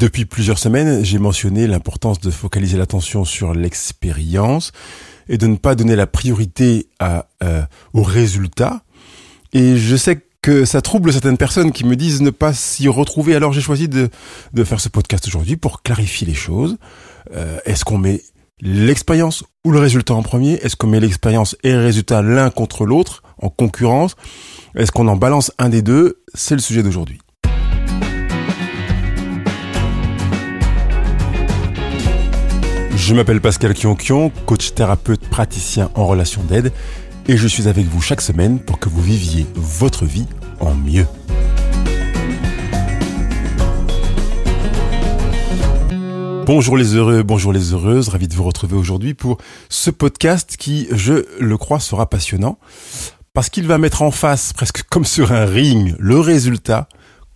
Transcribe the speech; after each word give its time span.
Depuis 0.00 0.24
plusieurs 0.24 0.58
semaines, 0.58 1.04
j'ai 1.04 1.18
mentionné 1.18 1.66
l'importance 1.66 2.20
de 2.20 2.30
focaliser 2.30 2.78
l'attention 2.78 3.26
sur 3.26 3.52
l'expérience 3.52 4.72
et 5.28 5.36
de 5.36 5.46
ne 5.46 5.56
pas 5.56 5.74
donner 5.74 5.94
la 5.94 6.06
priorité 6.06 6.88
à, 6.98 7.26
euh, 7.42 7.60
aux 7.92 8.02
résultats. 8.02 8.82
Et 9.52 9.76
je 9.76 9.96
sais 9.96 10.24
que 10.40 10.64
ça 10.64 10.80
trouble 10.80 11.12
certaines 11.12 11.36
personnes 11.36 11.70
qui 11.70 11.84
me 11.84 11.96
disent 11.96 12.22
ne 12.22 12.30
pas 12.30 12.54
s'y 12.54 12.88
retrouver. 12.88 13.34
Alors 13.34 13.52
j'ai 13.52 13.60
choisi 13.60 13.88
de, 13.88 14.08
de 14.54 14.64
faire 14.64 14.80
ce 14.80 14.88
podcast 14.88 15.28
aujourd'hui 15.28 15.58
pour 15.58 15.82
clarifier 15.82 16.26
les 16.26 16.32
choses. 16.32 16.78
Euh, 17.36 17.58
Est-ce 17.66 17.84
qu'on 17.84 17.98
met 17.98 18.22
l'expérience 18.62 19.44
ou 19.66 19.70
le 19.70 19.80
résultat 19.80 20.14
en 20.14 20.22
premier? 20.22 20.54
Est-ce 20.62 20.76
qu'on 20.76 20.86
met 20.86 21.00
l'expérience 21.00 21.58
et 21.62 21.72
le 21.72 21.80
résultat 21.80 22.22
l'un 22.22 22.48
contre 22.48 22.86
l'autre 22.86 23.22
en 23.36 23.50
concurrence? 23.50 24.16
Est-ce 24.74 24.92
qu'on 24.92 25.08
en 25.08 25.16
balance 25.16 25.52
un 25.58 25.68
des 25.68 25.82
deux? 25.82 26.22
C'est 26.32 26.54
le 26.54 26.62
sujet 26.62 26.82
d'aujourd'hui. 26.82 27.18
Je 33.00 33.14
m'appelle 33.14 33.40
Pascal 33.40 33.72
Kionkion, 33.72 34.30
coach 34.44 34.74
thérapeute 34.74 35.26
praticien 35.30 35.90
en 35.94 36.06
relation 36.06 36.42
d'aide 36.44 36.70
et 37.28 37.38
je 37.38 37.48
suis 37.48 37.66
avec 37.66 37.86
vous 37.86 38.02
chaque 38.02 38.20
semaine 38.20 38.60
pour 38.60 38.78
que 38.78 38.90
vous 38.90 39.00
viviez 39.00 39.46
votre 39.54 40.04
vie 40.04 40.26
en 40.60 40.74
mieux. 40.74 41.06
Bonjour 46.44 46.76
les 46.76 46.94
heureux, 46.94 47.22
bonjour 47.22 47.54
les 47.54 47.72
heureuses, 47.72 48.10
ravi 48.10 48.28
de 48.28 48.34
vous 48.34 48.44
retrouver 48.44 48.76
aujourd'hui 48.76 49.14
pour 49.14 49.38
ce 49.70 49.90
podcast 49.90 50.58
qui, 50.58 50.86
je 50.92 51.24
le 51.40 51.56
crois, 51.56 51.80
sera 51.80 52.08
passionnant 52.08 52.58
parce 53.32 53.48
qu'il 53.48 53.66
va 53.66 53.78
mettre 53.78 54.02
en 54.02 54.10
face, 54.10 54.52
presque 54.52 54.82
comme 54.82 55.06
sur 55.06 55.32
un 55.32 55.46
ring, 55.46 55.96
le 55.98 56.20
résultat 56.20 56.86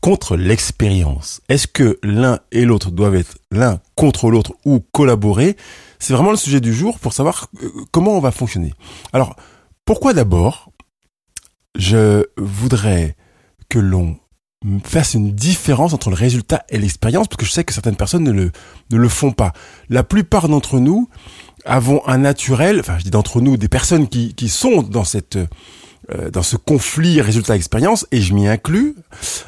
contre 0.05 0.37
l'expérience. 0.37 1.41
Est-ce 1.49 1.67
que 1.67 1.99
l'un 2.03 2.39
et 2.53 2.67
l'autre 2.67 2.91
doivent 2.91 3.15
être 3.15 3.39
l'un 3.51 3.81
contre 3.95 4.29
l'autre 4.29 4.53
ou 4.67 4.81
collaborer? 4.93 5.57
C'est 5.99 6.13
vraiment 6.13 6.31
le 6.31 6.37
sujet 6.37 6.61
du 6.61 6.75
jour 6.75 6.99
pour 6.99 7.15
savoir 7.15 7.49
euh, 7.63 7.71
comment 7.91 8.11
on 8.11 8.21
va 8.21 8.31
fonctionner. 8.31 8.75
Alors, 9.15 9.35
pourquoi 9.87 10.13
d'abord 10.13 10.71
je 11.75 12.27
voudrais 12.37 13.17
que 13.71 13.79
l'on 13.79 14.19
fasse 14.85 15.15
une 15.15 15.33
différence 15.33 15.95
entre 15.95 16.11
le 16.11 16.17
résultat 16.17 16.67
et 16.69 16.77
l'expérience, 16.77 17.27
parce 17.27 17.39
que 17.39 17.47
je 17.47 17.53
sais 17.53 17.65
que 17.65 17.73
certaines 17.73 17.97
personnes 17.97 18.25
ne 18.25 18.31
le, 18.31 18.53
ne 18.91 18.99
le 18.99 19.09
font 19.09 19.33
pas. 19.33 19.55
La 19.89 20.03
plupart 20.03 20.51
d'entre 20.51 20.81
nous 20.81 21.09
avons 21.65 22.07
un 22.07 22.19
naturel, 22.19 22.79
enfin 22.79 22.99
je 22.99 23.05
dis 23.05 23.11
d'entre 23.11 23.41
nous, 23.41 23.57
des 23.57 23.69
personnes 23.69 24.07
qui, 24.07 24.35
qui 24.35 24.51
sont 24.51 24.83
dans 24.83 25.05
cette 25.05 25.39
euh, 26.11 26.31
dans 26.31 26.43
ce 26.43 26.57
conflit 26.57 27.21
résultat-expérience, 27.21 28.07
et 28.13 28.21
je 28.21 28.35
m'y 28.35 28.47
inclus, 28.47 28.95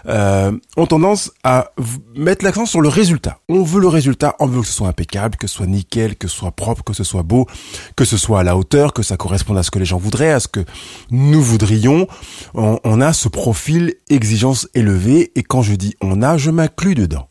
euh, 0.06 0.52
ont 0.76 0.86
tendance 0.86 1.30
à 1.44 1.72
mettre 2.14 2.44
l'accent 2.44 2.64
sur 2.64 2.80
le 2.80 2.88
résultat. 2.88 3.40
On 3.48 3.62
veut 3.62 3.80
le 3.80 3.88
résultat, 3.88 4.34
on 4.38 4.46
veut 4.46 4.62
que 4.62 4.66
ce 4.66 4.72
soit 4.72 4.88
impeccable, 4.88 5.36
que 5.36 5.46
ce 5.46 5.56
soit 5.56 5.66
nickel, 5.66 6.16
que 6.16 6.28
ce 6.28 6.36
soit 6.36 6.52
propre, 6.52 6.82
que 6.82 6.94
ce 6.94 7.04
soit 7.04 7.22
beau, 7.22 7.46
que 7.94 8.04
ce 8.04 8.16
soit 8.16 8.40
à 8.40 8.42
la 8.42 8.56
hauteur, 8.56 8.94
que 8.94 9.02
ça 9.02 9.16
corresponde 9.16 9.58
à 9.58 9.62
ce 9.62 9.70
que 9.70 9.78
les 9.78 9.84
gens 9.84 9.98
voudraient, 9.98 10.32
à 10.32 10.40
ce 10.40 10.48
que 10.48 10.64
nous 11.10 11.42
voudrions. 11.42 12.08
On, 12.54 13.00
a 13.00 13.12
ce 13.12 13.28
profil 13.28 13.94
exigence 14.08 14.68
élevée, 14.74 15.32
et 15.34 15.42
quand 15.42 15.62
je 15.62 15.74
dis 15.74 15.94
on 16.00 16.22
a, 16.22 16.38
je 16.38 16.50
m'inclus 16.50 16.94
dedans. 16.94 17.28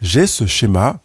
J'ai 0.00 0.26
ce 0.26 0.46
schéma 0.46 1.00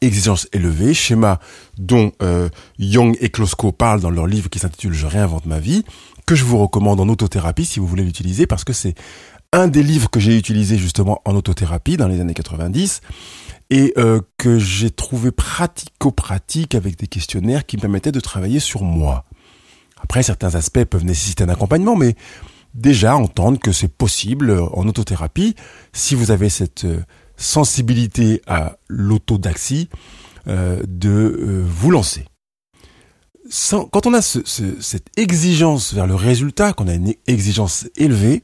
exigence 0.00 0.48
élevée, 0.52 0.94
schéma 0.94 1.40
dont 1.76 2.12
euh, 2.22 2.48
Young 2.78 3.16
et 3.20 3.30
Klosko 3.30 3.72
parlent 3.72 4.00
dans 4.00 4.10
leur 4.10 4.26
livre 4.26 4.48
qui 4.48 4.58
s'intitule 4.58 4.94
Je 4.94 5.06
réinvente 5.06 5.46
ma 5.46 5.58
vie, 5.58 5.84
que 6.28 6.34
je 6.34 6.44
vous 6.44 6.58
recommande 6.58 7.00
en 7.00 7.08
autothérapie 7.08 7.64
si 7.64 7.80
vous 7.80 7.86
voulez 7.86 8.04
l'utiliser, 8.04 8.46
parce 8.46 8.62
que 8.62 8.74
c'est 8.74 8.94
un 9.54 9.66
des 9.66 9.82
livres 9.82 10.10
que 10.10 10.20
j'ai 10.20 10.36
utilisé 10.36 10.76
justement 10.76 11.22
en 11.24 11.34
autothérapie 11.34 11.96
dans 11.96 12.06
les 12.06 12.20
années 12.20 12.34
90 12.34 13.00
et 13.70 13.94
euh, 13.96 14.20
que 14.36 14.58
j'ai 14.58 14.90
trouvé 14.90 15.30
pratico-pratique 15.30 16.74
avec 16.74 16.98
des 16.98 17.06
questionnaires 17.06 17.64
qui 17.64 17.78
me 17.78 17.80
permettaient 17.80 18.12
de 18.12 18.20
travailler 18.20 18.60
sur 18.60 18.82
moi. 18.82 19.24
Après, 20.02 20.22
certains 20.22 20.54
aspects 20.54 20.84
peuvent 20.84 21.06
nécessiter 21.06 21.44
un 21.44 21.48
accompagnement, 21.48 21.96
mais 21.96 22.14
déjà 22.74 23.16
entendre 23.16 23.58
que 23.58 23.72
c'est 23.72 23.88
possible 23.88 24.50
en 24.50 24.86
autothérapie 24.86 25.54
si 25.94 26.14
vous 26.14 26.30
avez 26.30 26.50
cette 26.50 26.84
euh, 26.84 27.00
sensibilité 27.38 28.42
à 28.46 28.76
l'autodaxie 28.88 29.88
euh, 30.46 30.82
de 30.86 31.08
euh, 31.08 31.64
vous 31.66 31.90
lancer 31.90 32.26
quand 33.90 34.06
on 34.06 34.14
a 34.14 34.22
cette 34.22 35.08
exigence 35.16 35.94
vers 35.94 36.06
le 36.06 36.14
résultat, 36.14 36.72
qu'on 36.72 36.88
a 36.88 36.94
une 36.94 37.14
exigence 37.26 37.86
élevée, 37.96 38.42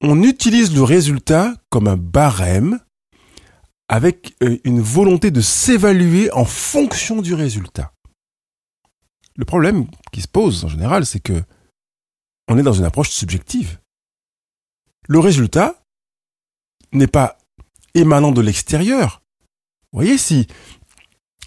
on 0.00 0.22
utilise 0.22 0.74
le 0.74 0.82
résultat 0.82 1.54
comme 1.70 1.88
un 1.88 1.96
barème 1.96 2.78
avec 3.88 4.36
euh, 4.42 4.58
une 4.64 4.80
volonté 4.80 5.30
de 5.30 5.40
s'évaluer 5.40 6.30
en 6.32 6.44
fonction 6.44 7.22
du 7.22 7.34
résultat. 7.34 7.92
Le 9.36 9.44
problème 9.44 9.86
qui 10.12 10.20
se 10.20 10.28
pose 10.28 10.64
en 10.64 10.68
général, 10.68 11.06
c'est 11.06 11.20
que 11.20 11.42
on 12.48 12.58
est 12.58 12.62
dans 12.62 12.72
une 12.72 12.84
approche 12.84 13.10
subjective. 13.10 13.78
Le 15.06 15.18
résultat 15.18 15.82
n'est 16.92 17.06
pas 17.06 17.38
émanant 17.94 18.32
de 18.32 18.40
l'extérieur. 18.40 19.22
Vous 19.92 20.00
voyez, 20.00 20.18
si 20.18 20.46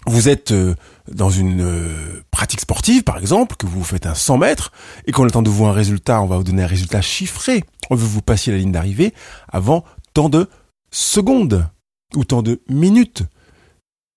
vous 0.06 0.28
êtes 0.28 0.52
euh, 0.52 0.74
dans 1.10 1.30
une 1.30 1.60
euh, 1.60 2.22
pratique 2.30 2.60
sportive, 2.60 3.02
par 3.02 3.18
exemple, 3.18 3.56
que 3.56 3.66
vous 3.66 3.84
faites 3.84 4.06
un 4.06 4.14
100 4.14 4.38
mètres, 4.38 4.72
et 5.06 5.12
qu'on 5.12 5.26
attend 5.26 5.42
de 5.42 5.50
vous 5.50 5.64
un 5.64 5.72
résultat, 5.72 6.20
on 6.20 6.26
va 6.26 6.36
vous 6.36 6.44
donner 6.44 6.64
un 6.64 6.68
résultat 6.68 7.00
chiffré. 7.02 7.64
On 7.90 7.94
veut 7.94 8.06
vous 8.06 8.22
passer 8.22 8.50
la 8.50 8.58
ligne 8.58 8.72
d'arrivée 8.72 9.14
avant 9.48 9.84
tant 10.14 10.28
de 10.28 10.48
secondes 10.90 11.66
ou 12.14 12.24
tant 12.24 12.42
de 12.42 12.60
minutes. 12.68 13.22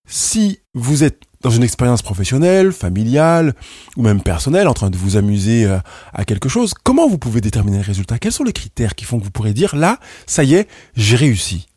Si 0.07 0.59
vous 0.73 1.03
êtes 1.03 1.23
dans 1.41 1.49
une 1.49 1.63
expérience 1.63 2.01
professionnelle, 2.01 2.71
familiale 2.71 3.53
ou 3.95 4.01
même 4.01 4.21
personnelle, 4.21 4.67
en 4.67 4.73
train 4.73 4.89
de 4.89 4.97
vous 4.97 5.17
amuser 5.17 5.65
euh, 5.65 5.77
à 6.13 6.25
quelque 6.25 6.49
chose, 6.49 6.73
comment 6.73 7.07
vous 7.07 7.17
pouvez 7.19 7.41
déterminer 7.41 7.77
le 7.77 7.83
résultat? 7.83 8.17
Quels 8.17 8.31
sont 8.31 8.43
les 8.43 8.53
critères 8.53 8.95
qui 8.95 9.05
font 9.05 9.19
que 9.19 9.23
vous 9.23 9.31
pourrez 9.31 9.53
dire 9.53 9.75
là, 9.75 9.99
ça 10.25 10.43
y 10.43 10.55
est, 10.55 10.67
j'ai 10.95 11.15
réussi? 11.15 11.67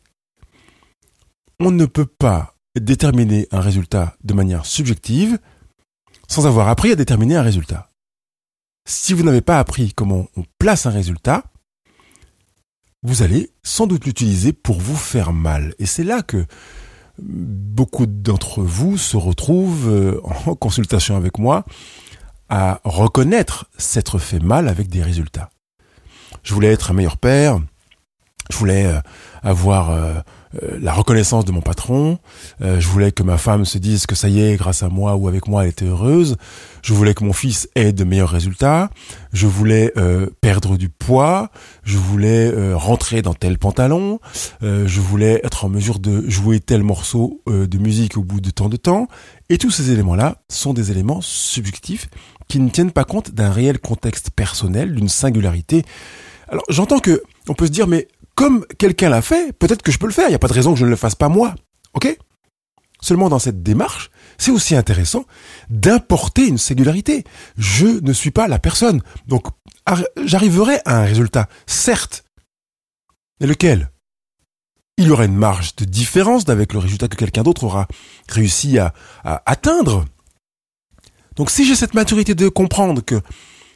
On 1.59 1.71
ne 1.71 1.85
peut 1.85 2.05
pas 2.05 2.55
déterminer 2.75 3.47
un 3.51 3.61
résultat 3.61 4.15
de 4.23 4.33
manière 4.33 4.65
subjective 4.65 5.39
sans 6.27 6.45
avoir 6.45 6.69
appris 6.69 6.91
à 6.91 6.95
déterminer 6.95 7.35
un 7.35 7.41
résultat. 7.41 7.89
Si 8.85 9.13
vous 9.13 9.23
n'avez 9.23 9.41
pas 9.41 9.59
appris 9.59 9.93
comment 9.93 10.27
on 10.35 10.43
place 10.57 10.85
un 10.85 10.91
résultat, 10.91 11.43
vous 13.03 13.23
allez 13.23 13.51
sans 13.63 13.87
doute 13.87 14.05
l'utiliser 14.05 14.53
pour 14.53 14.79
vous 14.79 14.95
faire 14.95 15.33
mal. 15.33 15.73
Et 15.79 15.85
c'est 15.85 16.03
là 16.03 16.21
que 16.21 16.45
beaucoup 17.21 18.05
d'entre 18.05 18.61
vous 18.61 18.97
se 18.97 19.17
retrouvent 19.17 19.89
euh, 19.89 20.21
en 20.23 20.55
consultation 20.55 21.15
avec 21.15 21.37
moi 21.37 21.65
à 22.49 22.81
reconnaître 22.83 23.69
s'être 23.77 24.17
fait 24.17 24.39
mal 24.39 24.67
avec 24.67 24.89
des 24.89 25.03
résultats. 25.03 25.49
Je 26.43 26.53
voulais 26.53 26.71
être 26.71 26.91
un 26.91 26.93
meilleur 26.93 27.17
père, 27.17 27.59
je 28.49 28.57
voulais 28.57 28.85
euh, 28.85 28.99
avoir 29.43 29.91
euh, 29.91 30.19
la 30.53 30.93
reconnaissance 30.93 31.45
de 31.45 31.51
mon 31.51 31.61
patron. 31.61 32.19
Euh, 32.61 32.79
je 32.79 32.87
voulais 32.87 33.11
que 33.11 33.23
ma 33.23 33.37
femme 33.37 33.65
se 33.65 33.77
dise 33.77 34.05
que 34.05 34.15
ça 34.15 34.29
y 34.29 34.41
est, 34.41 34.55
grâce 34.55 34.83
à 34.83 34.89
moi 34.89 35.15
ou 35.15 35.27
avec 35.27 35.47
moi, 35.47 35.63
elle 35.63 35.69
était 35.69 35.85
heureuse. 35.85 36.37
Je 36.81 36.93
voulais 36.93 37.13
que 37.13 37.23
mon 37.23 37.33
fils 37.33 37.69
ait 37.75 37.91
de 37.91 38.03
meilleurs 38.03 38.29
résultats. 38.29 38.89
Je 39.33 39.47
voulais 39.47 39.91
euh, 39.97 40.27
perdre 40.41 40.77
du 40.77 40.89
poids. 40.89 41.49
Je 41.83 41.97
voulais 41.97 42.51
rentrer 42.73 43.21
dans 43.21 43.33
tel 43.33 43.57
pantalon. 43.57 44.19
je 44.61 44.99
voulais 44.99 45.41
être 45.43 45.65
en 45.65 45.69
mesure 45.69 45.99
de 45.99 46.27
jouer 46.29 46.59
tel 46.59 46.83
morceau 46.83 47.41
de 47.47 47.77
musique 47.77 48.17
au 48.17 48.23
bout 48.23 48.41
de 48.41 48.49
tant 48.49 48.69
de 48.69 48.77
temps. 48.77 49.07
Et 49.49 49.57
tous 49.57 49.71
ces 49.71 49.91
éléments-là 49.91 50.37
sont 50.49 50.73
des 50.73 50.91
éléments 50.91 51.21
subjectifs 51.21 52.09
qui 52.47 52.59
ne 52.59 52.69
tiennent 52.69 52.91
pas 52.91 53.03
compte 53.03 53.31
d'un 53.31 53.51
réel 53.51 53.79
contexte 53.79 54.31
personnel, 54.31 54.93
d'une 54.93 55.09
singularité. 55.09 55.83
Alors 56.47 56.63
j'entends 56.69 56.99
que 56.99 57.23
on 57.47 57.53
peut 57.53 57.67
se 57.67 57.71
dire 57.71 57.87
mais 57.87 58.07
comme 58.39 58.65
quelqu'un 58.77 59.09
l'a 59.09 59.21
fait, 59.21 59.51
peut-être 59.51 59.81
que 59.81 59.91
je 59.91 59.99
peux 59.99 60.07
le 60.07 60.13
faire. 60.13 60.27
Il 60.27 60.29
n'y 60.29 60.35
a 60.35 60.39
pas 60.39 60.47
de 60.47 60.53
raison 60.53 60.71
que 60.71 60.79
je 60.79 60.85
ne 60.85 60.89
le 60.89 60.95
fasse 60.95 61.13
pas 61.13 61.27
moi. 61.27 61.55
OK? 61.93 62.17
Seulement 63.01 63.27
dans 63.27 63.37
cette 63.37 63.63
démarche, 63.63 64.11
c'est 64.37 64.49
aussi 64.49 64.77
intéressant 64.77 65.25
d'importer 65.69 66.47
une 66.47 66.57
singularité. 66.57 67.25
Je 67.57 67.87
ne 68.01 68.13
suis 68.13 68.31
pas 68.31 68.47
la 68.47 68.57
personne. 68.57 69.01
Donc, 69.27 69.47
j'arriverai 70.23 70.79
à 70.85 70.99
un 70.99 71.03
résultat, 71.03 71.49
certes. 71.67 72.23
Mais 73.41 73.47
lequel? 73.47 73.91
Il 74.95 75.07
y 75.07 75.11
aura 75.11 75.25
une 75.25 75.35
marge 75.35 75.75
de 75.75 75.83
différence 75.83 76.47
avec 76.47 76.71
le 76.71 76.79
résultat 76.79 77.09
que 77.09 77.17
quelqu'un 77.17 77.43
d'autre 77.43 77.65
aura 77.65 77.89
réussi 78.29 78.79
à, 78.79 78.93
à 79.25 79.43
atteindre. 79.51 80.05
Donc, 81.35 81.49
si 81.49 81.65
j'ai 81.65 81.75
cette 81.75 81.93
maturité 81.93 82.35
de 82.35 82.47
comprendre 82.47 83.01
que, 83.03 83.19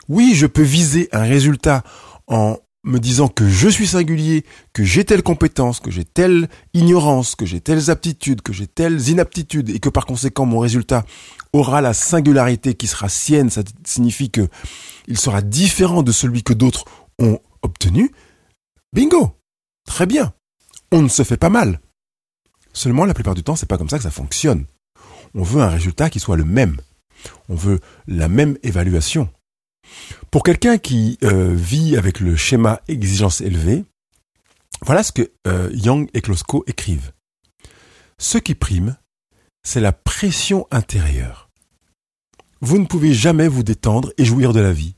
oui, 0.07 0.35
je 0.35 0.47
peux 0.47 0.63
viser 0.63 1.09
un 1.11 1.23
résultat 1.23 1.83
en 2.27 2.59
me 2.83 2.99
disant 2.99 3.29
que 3.29 3.47
je 3.47 3.69
suis 3.69 3.87
singulier, 3.87 4.45
que 4.73 4.83
j'ai 4.83 5.05
telle 5.05 5.23
compétence, 5.23 5.79
que 5.79 5.89
j'ai 5.89 6.03
telle 6.03 6.49
ignorance, 6.73 7.35
que 7.35 7.45
j'ai 7.45 7.61
telles 7.61 7.89
aptitudes, 7.89 8.41
que 8.41 8.51
j'ai 8.51 8.67
telles 8.67 9.09
inaptitudes, 9.09 9.69
et 9.69 9.79
que 9.79 9.89
par 9.89 10.05
conséquent 10.05 10.45
mon 10.45 10.59
résultat 10.59 11.05
aura 11.53 11.81
la 11.81 11.93
singularité 11.93 12.73
qui 12.73 12.87
sera 12.87 13.07
sienne, 13.07 13.49
ça 13.49 13.61
signifie 13.85 14.29
que 14.29 14.47
il 15.07 15.17
sera 15.17 15.41
différent 15.41 16.03
de 16.03 16.11
celui 16.11 16.43
que 16.43 16.53
d'autres 16.53 16.85
ont 17.19 17.39
obtenu, 17.61 18.11
bingo 18.93 19.37
Très 19.85 20.05
bien 20.05 20.33
On 20.91 21.01
ne 21.01 21.09
se 21.09 21.23
fait 21.23 21.37
pas 21.37 21.49
mal. 21.49 21.79
Seulement, 22.73 23.05
la 23.05 23.13
plupart 23.13 23.35
du 23.35 23.43
temps, 23.43 23.55
c'est 23.55 23.67
pas 23.67 23.77
comme 23.77 23.89
ça 23.89 23.97
que 23.97 24.03
ça 24.03 24.11
fonctionne. 24.11 24.65
On 25.35 25.43
veut 25.43 25.61
un 25.61 25.69
résultat 25.69 26.09
qui 26.09 26.19
soit 26.19 26.37
le 26.37 26.45
même. 26.45 26.77
On 27.49 27.55
veut 27.55 27.79
la 28.07 28.27
même 28.27 28.57
évaluation. 28.63 29.29
Pour 30.31 30.43
quelqu'un 30.43 30.77
qui 30.77 31.17
euh, 31.23 31.53
vit 31.53 31.97
avec 31.97 32.19
le 32.19 32.35
schéma 32.35 32.81
exigence 32.87 33.41
élevée, 33.41 33.83
voilà 34.81 35.03
ce 35.03 35.11
que 35.11 35.31
euh, 35.47 35.69
Young 35.73 36.09
et 36.13 36.21
Klosko 36.21 36.63
écrivent. 36.67 37.11
Ce 38.17 38.37
qui 38.37 38.55
prime, 38.55 38.97
c'est 39.63 39.79
la 39.79 39.91
pression 39.91 40.67
intérieure. 40.71 41.49
Vous 42.61 42.79
ne 42.79 42.85
pouvez 42.85 43.13
jamais 43.13 43.47
vous 43.47 43.63
détendre 43.63 44.11
et 44.17 44.25
jouir 44.25 44.53
de 44.53 44.59
la 44.59 44.73
vie. 44.73 44.95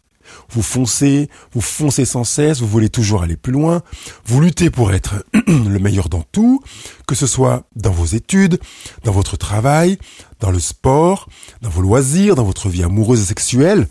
Vous 0.49 0.61
foncez, 0.61 1.29
vous 1.51 1.61
foncez 1.61 2.05
sans 2.05 2.23
cesse, 2.23 2.59
vous 2.59 2.67
voulez 2.67 2.89
toujours 2.89 3.21
aller 3.21 3.37
plus 3.37 3.53
loin, 3.53 3.83
vous 4.25 4.41
luttez 4.41 4.69
pour 4.69 4.91
être 4.93 5.23
le 5.47 5.79
meilleur 5.79 6.09
dans 6.09 6.23
tout, 6.23 6.61
que 7.07 7.15
ce 7.15 7.27
soit 7.27 7.67
dans 7.75 7.91
vos 7.91 8.05
études, 8.05 8.59
dans 9.03 9.11
votre 9.11 9.37
travail, 9.37 9.97
dans 10.39 10.51
le 10.51 10.59
sport, 10.59 11.29
dans 11.61 11.69
vos 11.69 11.81
loisirs, 11.81 12.35
dans 12.35 12.43
votre 12.43 12.69
vie 12.69 12.83
amoureuse 12.83 13.21
et 13.21 13.25
sexuelle, 13.25 13.87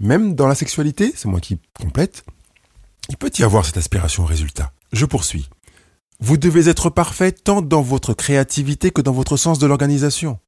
même 0.00 0.34
dans 0.34 0.48
la 0.48 0.54
sexualité, 0.54 1.12
c'est 1.14 1.28
moi 1.28 1.40
qui 1.40 1.58
complète, 1.78 2.24
il 3.10 3.16
peut 3.16 3.30
y 3.38 3.42
avoir 3.42 3.64
cette 3.64 3.76
aspiration 3.76 4.24
au 4.24 4.26
résultat. 4.26 4.72
Je 4.92 5.04
poursuis. 5.04 5.48
Vous 6.20 6.36
devez 6.36 6.68
être 6.68 6.90
parfait 6.90 7.32
tant 7.32 7.62
dans 7.62 7.82
votre 7.82 8.14
créativité 8.14 8.90
que 8.90 9.02
dans 9.02 9.12
votre 9.12 9.36
sens 9.36 9.58
de 9.58 9.66
l'organisation. 9.66 10.38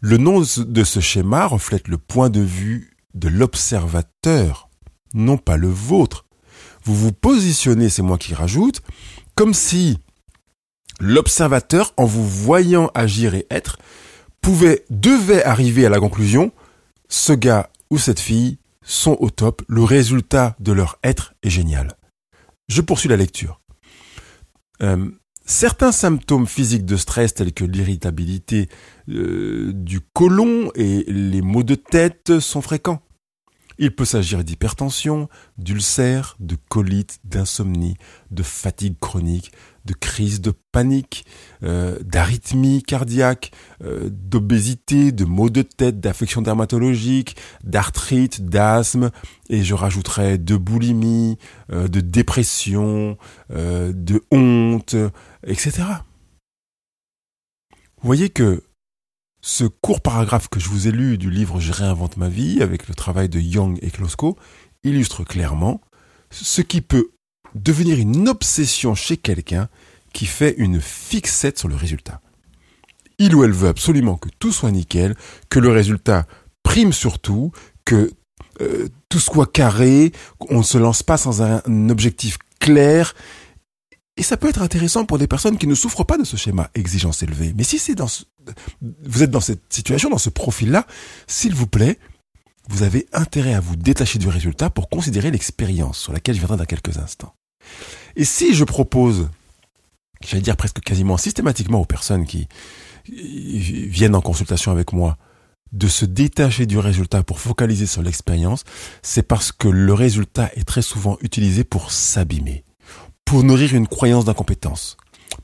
Le 0.00 0.16
nom 0.16 0.40
de 0.40 0.84
ce 0.84 1.00
schéma 1.00 1.46
reflète 1.46 1.88
le 1.88 1.98
point 1.98 2.28
de 2.28 2.40
vue 2.40 2.96
de 3.14 3.28
l'observateur, 3.28 4.68
non 5.14 5.38
pas 5.38 5.56
le 5.56 5.68
vôtre. 5.68 6.26
Vous 6.84 6.94
vous 6.94 7.12
positionnez, 7.12 7.88
c'est 7.88 8.02
moi 8.02 8.18
qui 8.18 8.34
rajoute, 8.34 8.82
comme 9.34 9.54
si 9.54 9.98
l'observateur, 11.00 11.92
en 11.96 12.04
vous 12.04 12.26
voyant 12.26 12.90
agir 12.94 13.34
et 13.34 13.46
être, 13.50 13.78
pouvait, 14.40 14.84
devait 14.90 15.42
arriver 15.42 15.86
à 15.86 15.88
la 15.88 15.98
conclusion, 15.98 16.52
ce 17.08 17.32
gars 17.32 17.70
ou 17.90 17.98
cette 17.98 18.20
fille 18.20 18.58
sont 18.82 19.16
au 19.20 19.30
top, 19.30 19.62
le 19.68 19.82
résultat 19.82 20.56
de 20.60 20.72
leur 20.72 20.98
être 21.02 21.34
est 21.42 21.50
génial. 21.50 21.96
Je 22.68 22.80
poursuis 22.80 23.08
la 23.08 23.16
lecture. 23.16 23.60
Euh, 24.82 25.10
certains 25.44 25.92
symptômes 25.92 26.46
physiques 26.46 26.84
de 26.84 26.96
stress 26.96 27.34
tels 27.34 27.52
que 27.52 27.64
l'irritabilité 27.64 28.68
euh, 29.08 29.72
du 29.72 30.00
côlon 30.00 30.70
et 30.74 31.04
les 31.08 31.42
maux 31.42 31.62
de 31.62 31.74
tête 31.74 32.38
sont 32.40 32.60
fréquents. 32.60 33.02
Il 33.78 33.94
peut 33.94 34.06
s'agir 34.06 34.42
d'hypertension, 34.42 35.28
d'ulcère, 35.58 36.36
de 36.40 36.56
colite, 36.68 37.18
d'insomnie, 37.24 37.96
de 38.30 38.42
fatigue 38.42 38.98
chronique, 38.98 39.52
de 39.86 39.94
crise 39.94 40.40
de 40.40 40.52
panique, 40.72 41.24
euh, 41.62 41.98
d'arythmie 42.02 42.82
cardiaque, 42.82 43.52
euh, 43.82 44.10
d'obésité, 44.10 45.12
de 45.12 45.24
maux 45.24 45.48
de 45.48 45.62
tête, 45.62 46.00
d'affections 46.00 46.42
dermatologiques, 46.42 47.36
d'arthrite, 47.64 48.44
d'asthme, 48.46 49.10
et 49.48 49.62
je 49.62 49.74
rajouterai 49.74 50.38
de 50.38 50.56
boulimie, 50.56 51.38
euh, 51.72 51.88
de 51.88 52.00
dépression, 52.00 53.16
de 53.48 54.22
honte, 54.30 54.96
etc. 55.46 55.84
Vous 58.02 58.06
voyez 58.06 58.28
que 58.28 58.62
ce 59.40 59.64
court 59.64 60.00
paragraphe 60.00 60.48
que 60.48 60.60
je 60.60 60.68
vous 60.68 60.88
ai 60.88 60.90
lu 60.90 61.18
du 61.18 61.30
livre 61.30 61.60
Je 61.60 61.72
réinvente 61.72 62.16
ma 62.16 62.28
vie 62.28 62.62
avec 62.62 62.88
le 62.88 62.94
travail 62.94 63.28
de 63.28 63.38
Young 63.38 63.78
et 63.80 63.90
Klosko 63.90 64.36
illustre 64.82 65.24
clairement 65.24 65.80
ce 66.30 66.62
qui 66.62 66.80
peut 66.80 67.10
devenir 67.62 67.98
une 67.98 68.28
obsession 68.28 68.94
chez 68.94 69.16
quelqu'un 69.16 69.68
qui 70.12 70.26
fait 70.26 70.54
une 70.58 70.80
fixette 70.80 71.58
sur 71.58 71.68
le 71.68 71.76
résultat. 71.76 72.20
Il 73.18 73.34
ou 73.34 73.44
elle 73.44 73.52
veut 73.52 73.68
absolument 73.68 74.16
que 74.16 74.28
tout 74.38 74.52
soit 74.52 74.70
nickel, 74.70 75.14
que 75.48 75.58
le 75.58 75.70
résultat 75.70 76.26
prime 76.62 76.92
surtout, 76.92 77.52
que 77.84 78.12
euh, 78.60 78.88
tout 79.08 79.20
soit 79.20 79.50
carré, 79.50 80.12
qu'on 80.38 80.58
ne 80.58 80.62
se 80.62 80.78
lance 80.78 81.02
pas 81.02 81.16
sans 81.16 81.42
un 81.42 81.88
objectif 81.88 82.38
clair 82.60 83.14
et 84.16 84.22
ça 84.22 84.36
peut 84.36 84.48
être 84.48 84.62
intéressant 84.62 85.04
pour 85.04 85.18
des 85.18 85.26
personnes 85.26 85.58
qui 85.58 85.66
ne 85.66 85.74
souffrent 85.74 86.04
pas 86.04 86.16
de 86.16 86.24
ce 86.24 86.36
schéma 86.36 86.70
exigence 86.74 87.22
élevée. 87.22 87.52
Mais 87.54 87.64
si 87.64 87.78
c'est 87.78 87.94
dans 87.94 88.08
vous 89.02 89.22
êtes 89.22 89.30
dans 89.30 89.40
cette 89.40 89.72
situation, 89.72 90.08
dans 90.08 90.18
ce 90.18 90.30
profil-là, 90.30 90.86
s'il 91.26 91.54
vous 91.54 91.66
plaît, 91.66 91.98
vous 92.68 92.82
avez 92.82 93.06
intérêt 93.12 93.54
à 93.54 93.60
vous 93.60 93.76
détacher 93.76 94.18
du 94.18 94.28
résultat 94.28 94.70
pour 94.70 94.88
considérer 94.88 95.30
l'expérience 95.30 95.98
sur 95.98 96.12
laquelle 96.12 96.34
je 96.34 96.40
viendrai 96.40 96.56
dans 96.56 96.64
quelques 96.64 96.96
instants. 96.96 97.34
Et 98.16 98.24
si 98.24 98.54
je 98.54 98.64
propose, 98.64 99.28
j'allais 100.26 100.42
dire 100.42 100.56
presque 100.56 100.80
quasiment 100.80 101.16
systématiquement 101.16 101.80
aux 101.80 101.84
personnes 101.84 102.26
qui 102.26 102.48
viennent 103.08 104.14
en 104.14 104.20
consultation 104.20 104.72
avec 104.72 104.92
moi, 104.92 105.16
de 105.72 105.88
se 105.88 106.04
détacher 106.04 106.66
du 106.66 106.78
résultat 106.78 107.22
pour 107.22 107.40
focaliser 107.40 107.86
sur 107.86 108.02
l'expérience, 108.02 108.64
c'est 109.02 109.22
parce 109.22 109.52
que 109.52 109.68
le 109.68 109.92
résultat 109.92 110.50
est 110.54 110.64
très 110.64 110.82
souvent 110.82 111.18
utilisé 111.22 111.64
pour 111.64 111.90
s'abîmer 111.90 112.64
pour 113.26 113.42
nourrir 113.42 113.74
une 113.74 113.88
croyance 113.88 114.24
d'incompétence, 114.24 114.96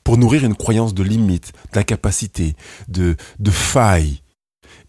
pour 0.04 0.16
nourrir 0.16 0.44
une 0.44 0.54
croyance 0.54 0.94
de 0.94 1.02
limite, 1.02 1.52
d'incapacité, 1.74 2.54
de, 2.88 3.16
de 3.38 3.50
faille, 3.50 4.22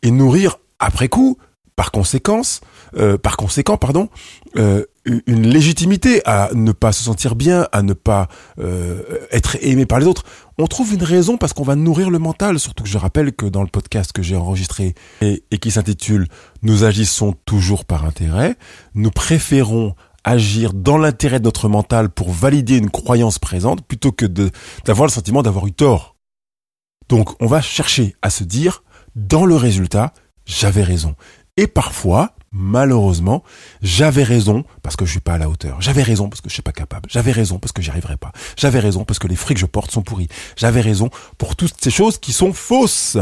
et 0.03 0.11
nourrir 0.11 0.59
après 0.79 1.09
coup, 1.09 1.37
par 1.75 1.91
conséquence, 1.91 2.61
euh, 2.95 3.17
par 3.17 3.35
conséquent, 3.35 3.77
pardon, 3.77 4.09
euh, 4.57 4.85
une 5.05 5.47
légitimité 5.47 6.21
à 6.25 6.49
ne 6.53 6.71
pas 6.71 6.91
se 6.91 7.03
sentir 7.03 7.35
bien, 7.35 7.67
à 7.71 7.81
ne 7.81 7.93
pas 7.93 8.27
euh, 8.59 9.01
être 9.31 9.57
aimé 9.61 9.85
par 9.85 9.99
les 9.99 10.05
autres. 10.05 10.23
On 10.57 10.67
trouve 10.67 10.93
une 10.93 11.03
raison 11.03 11.37
parce 11.37 11.53
qu'on 11.53 11.63
va 11.63 11.75
nourrir 11.75 12.09
le 12.09 12.19
mental. 12.19 12.59
Surtout 12.59 12.83
que 12.83 12.89
je 12.89 12.97
rappelle 12.97 13.33
que 13.33 13.45
dans 13.45 13.61
le 13.61 13.67
podcast 13.67 14.11
que 14.11 14.21
j'ai 14.21 14.35
enregistré 14.35 14.95
et, 15.21 15.43
et 15.51 15.57
qui 15.57 15.71
s'intitule 15.71 16.27
Nous 16.61 16.83
agissons 16.83 17.33
toujours 17.45 17.85
par 17.85 18.05
intérêt, 18.05 18.55
nous 18.95 19.11
préférons 19.11 19.95
agir 20.23 20.73
dans 20.73 20.97
l'intérêt 20.97 21.39
de 21.39 21.45
notre 21.45 21.67
mental 21.67 22.09
pour 22.09 22.31
valider 22.31 22.77
une 22.77 22.89
croyance 22.89 23.39
présente 23.39 23.85
plutôt 23.85 24.11
que 24.11 24.25
d'avoir 24.25 25.07
le 25.07 25.11
sentiment 25.11 25.43
d'avoir 25.43 25.67
eu 25.67 25.73
tort. 25.73 26.15
Donc 27.09 27.41
on 27.41 27.47
va 27.47 27.61
chercher 27.61 28.15
à 28.21 28.29
se 28.29 28.43
dire, 28.43 28.83
dans 29.15 29.45
le 29.45 29.55
résultat, 29.55 30.13
j'avais 30.45 30.83
raison. 30.83 31.15
Et 31.57 31.67
parfois, 31.67 32.35
malheureusement, 32.53 33.43
j'avais 33.81 34.23
raison 34.23 34.63
parce 34.81 34.95
que 34.95 35.05
je 35.05 35.11
suis 35.11 35.19
pas 35.19 35.33
à 35.33 35.37
la 35.37 35.49
hauteur. 35.49 35.81
J'avais 35.81 36.03
raison 36.03 36.29
parce 36.29 36.41
que 36.41 36.49
je 36.49 36.53
suis 36.53 36.61
pas 36.61 36.71
capable. 36.71 37.09
J'avais 37.09 37.31
raison 37.31 37.59
parce 37.59 37.71
que 37.71 37.81
j'y 37.81 37.89
arriverai 37.89 38.17
pas. 38.17 38.31
J'avais 38.55 38.79
raison 38.79 39.03
parce 39.03 39.19
que 39.19 39.27
les 39.27 39.35
fruits 39.35 39.55
que 39.55 39.59
je 39.59 39.65
porte 39.65 39.91
sont 39.91 40.03
pourris. 40.03 40.29
J'avais 40.55 40.81
raison 40.81 41.09
pour 41.37 41.55
toutes 41.55 41.75
ces 41.81 41.91
choses 41.91 42.17
qui 42.17 42.31
sont 42.31 42.53
fausses. 42.53 43.17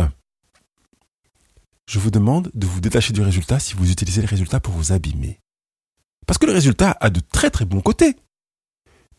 Je 1.89 1.99
vous 1.99 2.11
demande 2.11 2.51
de 2.53 2.67
vous 2.67 2.81
détacher 2.81 3.13
du 3.13 3.21
résultat 3.21 3.59
si 3.59 3.73
vous 3.73 3.89
utilisez 3.91 4.21
le 4.21 4.27
résultat 4.27 4.59
pour 4.59 4.73
vous 4.73 4.91
abîmer. 4.91 5.39
Parce 6.27 6.37
que 6.37 6.45
le 6.45 6.53
résultat 6.53 6.95
a 6.99 7.09
de 7.09 7.19
très 7.19 7.49
très 7.49 7.65
bons 7.65 7.81
côtés. 7.81 8.15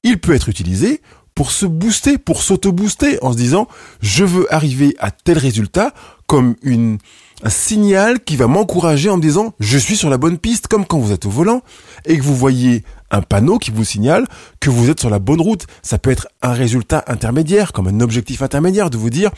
Il 0.04 0.20
peut 0.20 0.34
être 0.34 0.48
utilisé 0.48 1.00
pour 1.34 1.50
se 1.50 1.66
booster, 1.66 2.18
pour 2.18 2.42
s'auto-booster 2.42 3.18
en 3.22 3.32
se 3.32 3.36
disant 3.36 3.68
je 4.00 4.24
veux 4.24 4.52
arriver 4.52 4.94
à 4.98 5.10
tel 5.10 5.38
résultat 5.38 5.94
comme 6.26 6.56
une, 6.62 6.98
un 7.42 7.50
signal 7.50 8.20
qui 8.20 8.36
va 8.36 8.46
m'encourager 8.46 9.10
en 9.10 9.16
me 9.16 9.22
disant 9.22 9.54
je 9.60 9.78
suis 9.78 9.96
sur 9.96 10.10
la 10.10 10.18
bonne 10.18 10.38
piste 10.38 10.68
comme 10.68 10.86
quand 10.86 10.98
vous 10.98 11.12
êtes 11.12 11.26
au 11.26 11.30
volant 11.30 11.62
et 12.04 12.16
que 12.16 12.22
vous 12.22 12.36
voyez 12.36 12.84
un 13.10 13.20
panneau 13.22 13.58
qui 13.58 13.70
vous 13.70 13.84
signale 13.84 14.26
que 14.60 14.70
vous 14.70 14.90
êtes 14.90 15.00
sur 15.00 15.10
la 15.10 15.18
bonne 15.18 15.40
route. 15.40 15.66
Ça 15.82 15.98
peut 15.98 16.10
être 16.10 16.28
un 16.40 16.52
résultat 16.52 17.04
intermédiaire 17.08 17.72
comme 17.72 17.88
un 17.88 18.00
objectif 18.00 18.42
intermédiaire 18.42 18.90
de 18.90 18.96
vous 18.96 19.10
dire 19.10 19.30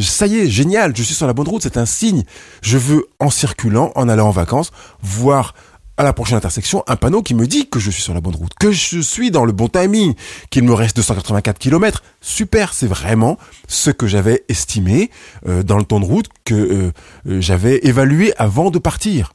ça 0.00 0.26
y 0.26 0.38
est, 0.38 0.48
génial, 0.48 0.96
je 0.96 1.02
suis 1.02 1.14
sur 1.14 1.26
la 1.26 1.34
bonne 1.34 1.48
route, 1.48 1.62
c'est 1.62 1.76
un 1.76 1.84
signe. 1.84 2.24
Je 2.62 2.78
veux 2.78 3.06
en 3.20 3.28
circulant, 3.28 3.92
en 3.94 4.08
allant 4.08 4.28
en 4.28 4.30
vacances, 4.30 4.72
voir 5.02 5.54
à 5.96 6.02
la 6.04 6.12
prochaine 6.12 6.36
intersection 6.36 6.82
un 6.86 6.96
panneau 6.96 7.22
qui 7.22 7.34
me 7.34 7.46
dit 7.46 7.68
que 7.68 7.78
je 7.78 7.90
suis 7.90 8.02
sur 8.02 8.14
la 8.14 8.20
bonne 8.20 8.34
route, 8.34 8.54
que 8.54 8.72
je 8.72 9.00
suis 9.00 9.30
dans 9.30 9.44
le 9.44 9.52
bon 9.52 9.68
timing, 9.68 10.14
qu'il 10.50 10.64
me 10.64 10.72
reste 10.72 10.96
284 10.96 11.58
km. 11.58 12.02
Super, 12.20 12.72
c'est 12.72 12.86
vraiment 12.86 13.38
ce 13.68 13.90
que 13.90 14.06
j'avais 14.06 14.44
estimé 14.48 15.10
euh, 15.46 15.62
dans 15.62 15.78
le 15.78 15.84
temps 15.84 16.00
de 16.00 16.04
route 16.04 16.28
que 16.44 16.54
euh, 16.54 16.92
euh, 17.26 17.40
j'avais 17.40 17.80
évalué 17.86 18.32
avant 18.36 18.70
de 18.70 18.78
partir. 18.78 19.34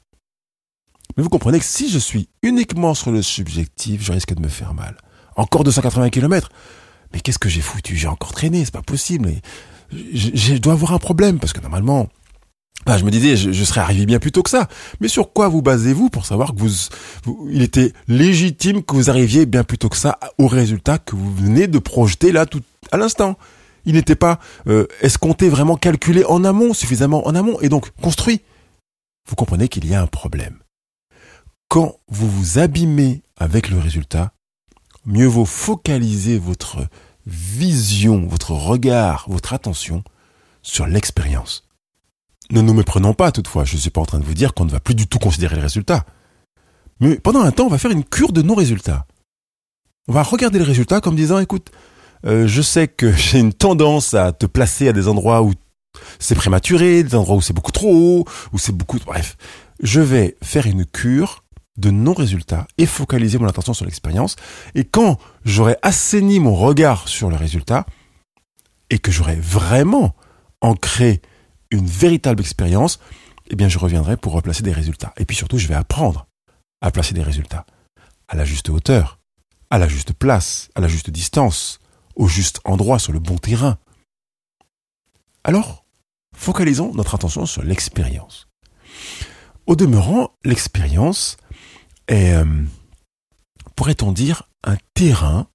Mais 1.15 1.23
vous 1.23 1.29
comprenez 1.29 1.59
que 1.59 1.65
si 1.65 1.89
je 1.89 1.99
suis 1.99 2.29
uniquement 2.43 2.93
sur 2.93 3.11
le 3.11 3.21
subjectif, 3.21 4.03
je 4.03 4.11
risque 4.11 4.33
de 4.33 4.41
me 4.41 4.49
faire 4.49 4.73
mal. 4.73 4.97
Encore 5.35 5.63
280 5.63 6.09
km 6.09 6.49
Mais 7.13 7.19
qu'est-ce 7.19 7.39
que 7.39 7.49
j'ai 7.49 7.61
foutu? 7.61 7.95
J'ai 7.95 8.07
encore 8.07 8.33
traîné, 8.33 8.65
c'est 8.65 8.73
pas 8.73 8.81
possible. 8.81 9.31
Je, 9.91 10.29
je 10.33 10.55
dois 10.55 10.73
avoir 10.73 10.93
un 10.93 10.99
problème 10.99 11.39
parce 11.39 11.53
que 11.53 11.61
normalement, 11.61 12.09
bah, 12.87 12.97
je 12.97 13.03
me 13.03 13.11
disais, 13.11 13.35
je, 13.35 13.63
serais 13.65 13.81
arrivé 13.81 14.05
bien 14.05 14.17
plus 14.17 14.31
tôt 14.31 14.43
que 14.43 14.49
ça. 14.49 14.69
Mais 15.01 15.09
sur 15.09 15.33
quoi 15.33 15.49
vous 15.49 15.61
basez-vous 15.61 16.09
pour 16.09 16.25
savoir 16.25 16.55
que 16.55 16.59
vous, 16.61 16.71
il 17.51 17.61
était 17.61 17.91
légitime 18.07 18.81
que 18.81 18.95
vous 18.95 19.09
arriviez 19.09 19.45
bien 19.45 19.65
plus 19.65 19.77
tôt 19.77 19.89
que 19.89 19.97
ça 19.97 20.17
au 20.37 20.47
résultat 20.47 20.97
que 20.97 21.17
vous 21.17 21.35
venez 21.35 21.67
de 21.67 21.79
projeter 21.79 22.31
là 22.31 22.45
tout 22.45 22.61
à 22.93 22.97
l'instant? 22.97 23.37
Il 23.83 23.95
n'était 23.95 24.15
pas 24.15 24.39
euh, 24.67 24.87
escompté, 25.01 25.49
vraiment 25.49 25.75
calculé 25.75 26.23
en 26.23 26.45
amont, 26.45 26.73
suffisamment 26.73 27.27
en 27.27 27.35
amont, 27.35 27.59
et 27.59 27.67
donc 27.67 27.89
construit. 28.01 28.41
Vous 29.27 29.35
comprenez 29.35 29.67
qu'il 29.67 29.85
y 29.85 29.93
a 29.93 30.01
un 30.01 30.07
problème. 30.07 30.59
Quand 31.67 31.97
vous 32.07 32.29
vous 32.29 32.57
abîmez 32.57 33.21
avec 33.35 33.69
le 33.69 33.79
résultat, 33.79 34.31
mieux 35.05 35.27
vaut 35.27 35.43
focaliser 35.43 36.37
votre 36.37 36.87
vision, 37.25 38.25
votre 38.27 38.51
regard, 38.51 39.25
votre 39.27 39.51
attention 39.51 40.05
sur 40.61 40.87
l'expérience. 40.87 41.66
Ne 42.51 42.61
nous 42.61 42.73
méprenons 42.73 43.13
pas 43.13 43.31
toutefois, 43.31 43.65
je 43.65 43.75
ne 43.75 43.79
suis 43.79 43.89
pas 43.89 44.01
en 44.01 44.05
train 44.05 44.19
de 44.19 44.25
vous 44.25 44.33
dire 44.33 44.53
qu'on 44.53 44.65
ne 44.65 44.71
va 44.71 44.79
plus 44.79 44.95
du 44.95 45.07
tout 45.07 45.19
considérer 45.19 45.55
les 45.55 45.61
résultats. 45.61 46.05
Mais 46.99 47.15
pendant 47.15 47.41
un 47.41 47.51
temps, 47.51 47.65
on 47.65 47.69
va 47.69 47.77
faire 47.77 47.91
une 47.91 48.03
cure 48.03 48.31
de 48.31 48.41
non-résultats. 48.41 49.05
On 50.07 50.13
va 50.13 50.23
regarder 50.23 50.59
les 50.59 50.65
résultats 50.65 51.01
comme 51.01 51.15
disant, 51.15 51.39
écoute, 51.39 51.71
euh, 52.25 52.47
je 52.47 52.61
sais 52.61 52.87
que 52.87 53.11
j'ai 53.15 53.39
une 53.39 53.53
tendance 53.53 54.13
à 54.13 54.31
te 54.31 54.45
placer 54.45 54.87
à 54.87 54.93
des 54.93 55.07
endroits 55.07 55.43
où 55.43 55.53
c'est 56.19 56.35
prématuré, 56.35 57.03
des 57.03 57.15
endroits 57.15 57.35
où 57.35 57.41
c'est 57.41 57.53
beaucoup 57.53 57.71
trop 57.71 57.93
haut, 57.93 58.25
où 58.53 58.57
c'est 58.57 58.71
beaucoup... 58.71 58.97
Bref, 59.05 59.35
je 59.81 59.99
vais 59.99 60.37
faire 60.41 60.67
une 60.67 60.85
cure 60.85 61.43
de 61.77 61.91
non-résultats 61.91 62.67
et 62.77 62.85
focaliser 62.85 63.37
mon 63.37 63.47
attention 63.47 63.73
sur 63.73 63.85
l'expérience. 63.85 64.35
Et 64.73 64.83
quand 64.83 65.19
j'aurai 65.45 65.77
assaini 65.81 66.39
mon 66.39 66.55
regard 66.55 67.07
sur 67.07 67.29
le 67.29 67.35
résultat 67.35 67.85
et 68.89 68.99
que 68.99 69.11
j'aurai 69.11 69.35
vraiment 69.35 70.15
ancré 70.61 71.21
une 71.71 71.85
véritable 71.85 72.41
expérience, 72.41 72.99
eh 73.49 73.55
bien, 73.55 73.69
je 73.69 73.79
reviendrai 73.79 74.17
pour 74.17 74.33
replacer 74.33 74.63
des 74.63 74.73
résultats. 74.73 75.13
Et 75.17 75.25
puis 75.25 75.35
surtout, 75.35 75.57
je 75.57 75.67
vais 75.67 75.75
apprendre 75.75 76.27
à 76.81 76.91
placer 76.91 77.13
des 77.13 77.23
résultats 77.23 77.65
à 78.27 78.35
la 78.35 78.45
juste 78.45 78.69
hauteur, 78.69 79.19
à 79.69 79.77
la 79.77 79.87
juste 79.87 80.13
place, 80.13 80.69
à 80.75 80.81
la 80.81 80.87
juste 80.87 81.09
distance, 81.09 81.79
au 82.15 82.27
juste 82.27 82.59
endroit, 82.65 82.99
sur 82.99 83.13
le 83.13 83.19
bon 83.19 83.37
terrain. 83.37 83.77
Alors, 85.43 85.85
focalisons 86.35 86.93
notre 86.93 87.15
attention 87.15 87.45
sur 87.45 87.63
l'expérience. 87.63 88.47
Au 89.65 89.75
demeurant, 89.75 90.31
l'expérience 90.43 91.37
est, 92.07 92.33
euh, 92.33 92.63
pourrait-on 93.75 94.11
dire, 94.11 94.43
un 94.63 94.77
terrain 94.93 95.47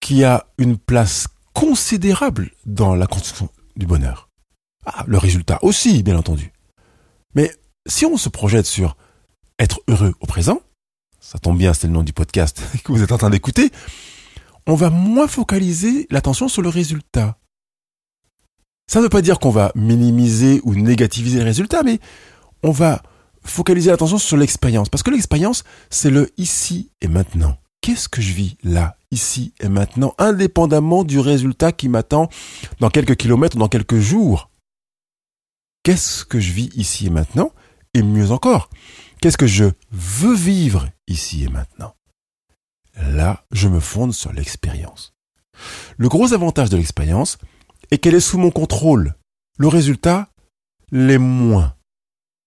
qui 0.00 0.24
a 0.24 0.46
une 0.58 0.76
place 0.76 1.28
considérable 1.52 2.50
dans 2.66 2.94
la 2.94 3.06
construction 3.06 3.48
du 3.76 3.86
bonheur. 3.86 4.28
Ah, 4.86 5.04
le 5.06 5.18
résultat 5.18 5.58
aussi, 5.62 6.02
bien 6.02 6.16
entendu. 6.16 6.52
Mais 7.34 7.52
si 7.86 8.06
on 8.06 8.16
se 8.16 8.28
projette 8.28 8.66
sur 8.66 8.96
être 9.58 9.80
heureux 9.88 10.14
au 10.20 10.26
présent, 10.26 10.60
ça 11.20 11.38
tombe 11.38 11.58
bien, 11.58 11.72
c'est 11.72 11.86
le 11.86 11.92
nom 11.92 12.02
du 12.02 12.12
podcast 12.12 12.60
que 12.84 12.92
vous 12.92 13.02
êtes 13.02 13.12
en 13.12 13.18
train 13.18 13.30
d'écouter, 13.30 13.70
on 14.66 14.74
va 14.74 14.90
moins 14.90 15.28
focaliser 15.28 16.06
l'attention 16.10 16.48
sur 16.48 16.62
le 16.62 16.68
résultat. 16.68 17.38
Ça 18.86 18.98
ne 18.98 19.04
veut 19.04 19.10
pas 19.10 19.22
dire 19.22 19.38
qu'on 19.38 19.50
va 19.50 19.72
minimiser 19.74 20.60
ou 20.64 20.74
négativiser 20.74 21.38
les 21.38 21.44
résultats, 21.44 21.82
mais 21.82 21.98
on 22.62 22.70
va 22.70 23.02
focaliser 23.42 23.90
l'attention 23.90 24.18
sur 24.18 24.36
l'expérience. 24.36 24.88
Parce 24.88 25.02
que 25.02 25.10
l'expérience, 25.10 25.64
c'est 25.90 26.10
le 26.10 26.30
ici 26.36 26.90
et 27.00 27.08
maintenant. 27.08 27.56
Qu'est-ce 27.80 28.08
que 28.08 28.22
je 28.22 28.32
vis 28.32 28.56
là, 28.62 28.96
ici 29.10 29.52
et 29.60 29.68
maintenant, 29.68 30.14
indépendamment 30.18 31.04
du 31.04 31.18
résultat 31.18 31.72
qui 31.72 31.88
m'attend 31.88 32.28
dans 32.80 32.88
quelques 32.88 33.16
kilomètres 33.16 33.56
ou 33.56 33.60
dans 33.60 33.68
quelques 33.68 33.98
jours? 33.98 34.50
Qu'est-ce 35.84 36.24
que 36.24 36.40
je 36.40 36.50
vis 36.50 36.70
ici 36.74 37.06
et 37.06 37.10
maintenant 37.10 37.52
Et 37.92 38.02
mieux 38.02 38.30
encore, 38.30 38.70
qu'est-ce 39.20 39.36
que 39.36 39.46
je 39.46 39.66
veux 39.92 40.34
vivre 40.34 40.88
ici 41.06 41.44
et 41.44 41.48
maintenant? 41.48 41.94
Là, 42.96 43.44
je 43.52 43.68
me 43.68 43.80
fonde 43.80 44.14
sur 44.14 44.32
l'expérience. 44.32 45.12
Le 45.98 46.08
gros 46.08 46.32
avantage 46.32 46.70
de 46.70 46.78
l'expérience 46.78 47.36
est 47.90 47.98
qu'elle 47.98 48.14
est 48.14 48.20
sous 48.20 48.38
mon 48.38 48.50
contrôle. 48.50 49.14
Le 49.58 49.68
résultat 49.68 50.30
l'est 50.90 51.18
moins. 51.18 51.76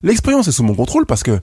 L'expérience 0.02 0.48
est 0.48 0.52
sous 0.52 0.64
mon 0.64 0.76
contrôle 0.76 1.06
parce 1.06 1.22
que 1.22 1.40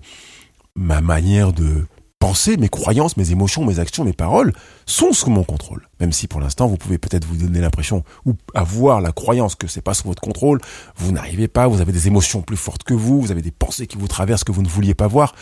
ma 0.75 1.01
manière 1.01 1.53
de 1.53 1.87
penser, 2.25 2.57
mes 2.57 2.71
croyances, 2.71 3.19
mes 3.19 3.33
émotions, 3.33 3.67
mes 3.67 3.81
actions, 3.81 4.03
mes 4.03 4.15
paroles 4.15 4.55
sont 4.87 5.13
sous 5.13 5.29
mon 5.29 5.45
contrôle. 5.45 5.87
Même 6.01 6.11
si 6.11 6.27
pour 6.27 6.41
l'instant 6.41 6.67
vous 6.67 6.79
pouvez 6.79 6.97
peut-être 6.97 7.27
vous 7.27 7.37
donner 7.37 7.61
l'impression 7.61 8.03
ou 8.25 8.33
avoir 8.55 9.03
la 9.03 9.13
croyance 9.13 9.57
que 9.57 9.67
c'est 9.67 9.83
pas 9.83 9.93
sous 9.93 10.09
votre 10.09 10.23
contrôle, 10.23 10.59
vous 10.97 11.13
n'arrivez 11.13 11.49
pas, 11.49 11.67
vous 11.67 11.83
avez 11.83 11.93
des 11.93 12.07
émotions 12.07 12.41
plus 12.41 12.57
fortes 12.57 12.83
que 12.83 12.95
vous, 12.95 13.21
vous 13.21 13.31
avez 13.31 13.43
des 13.43 13.51
pensées 13.51 13.87
qui 13.87 13.99
vous 13.99 14.09
traversent 14.09 14.43
que 14.43 14.53
vous 14.53 14.63
ne 14.63 14.69
vouliez 14.69 14.95
pas 14.95 15.07
voir. 15.07 15.35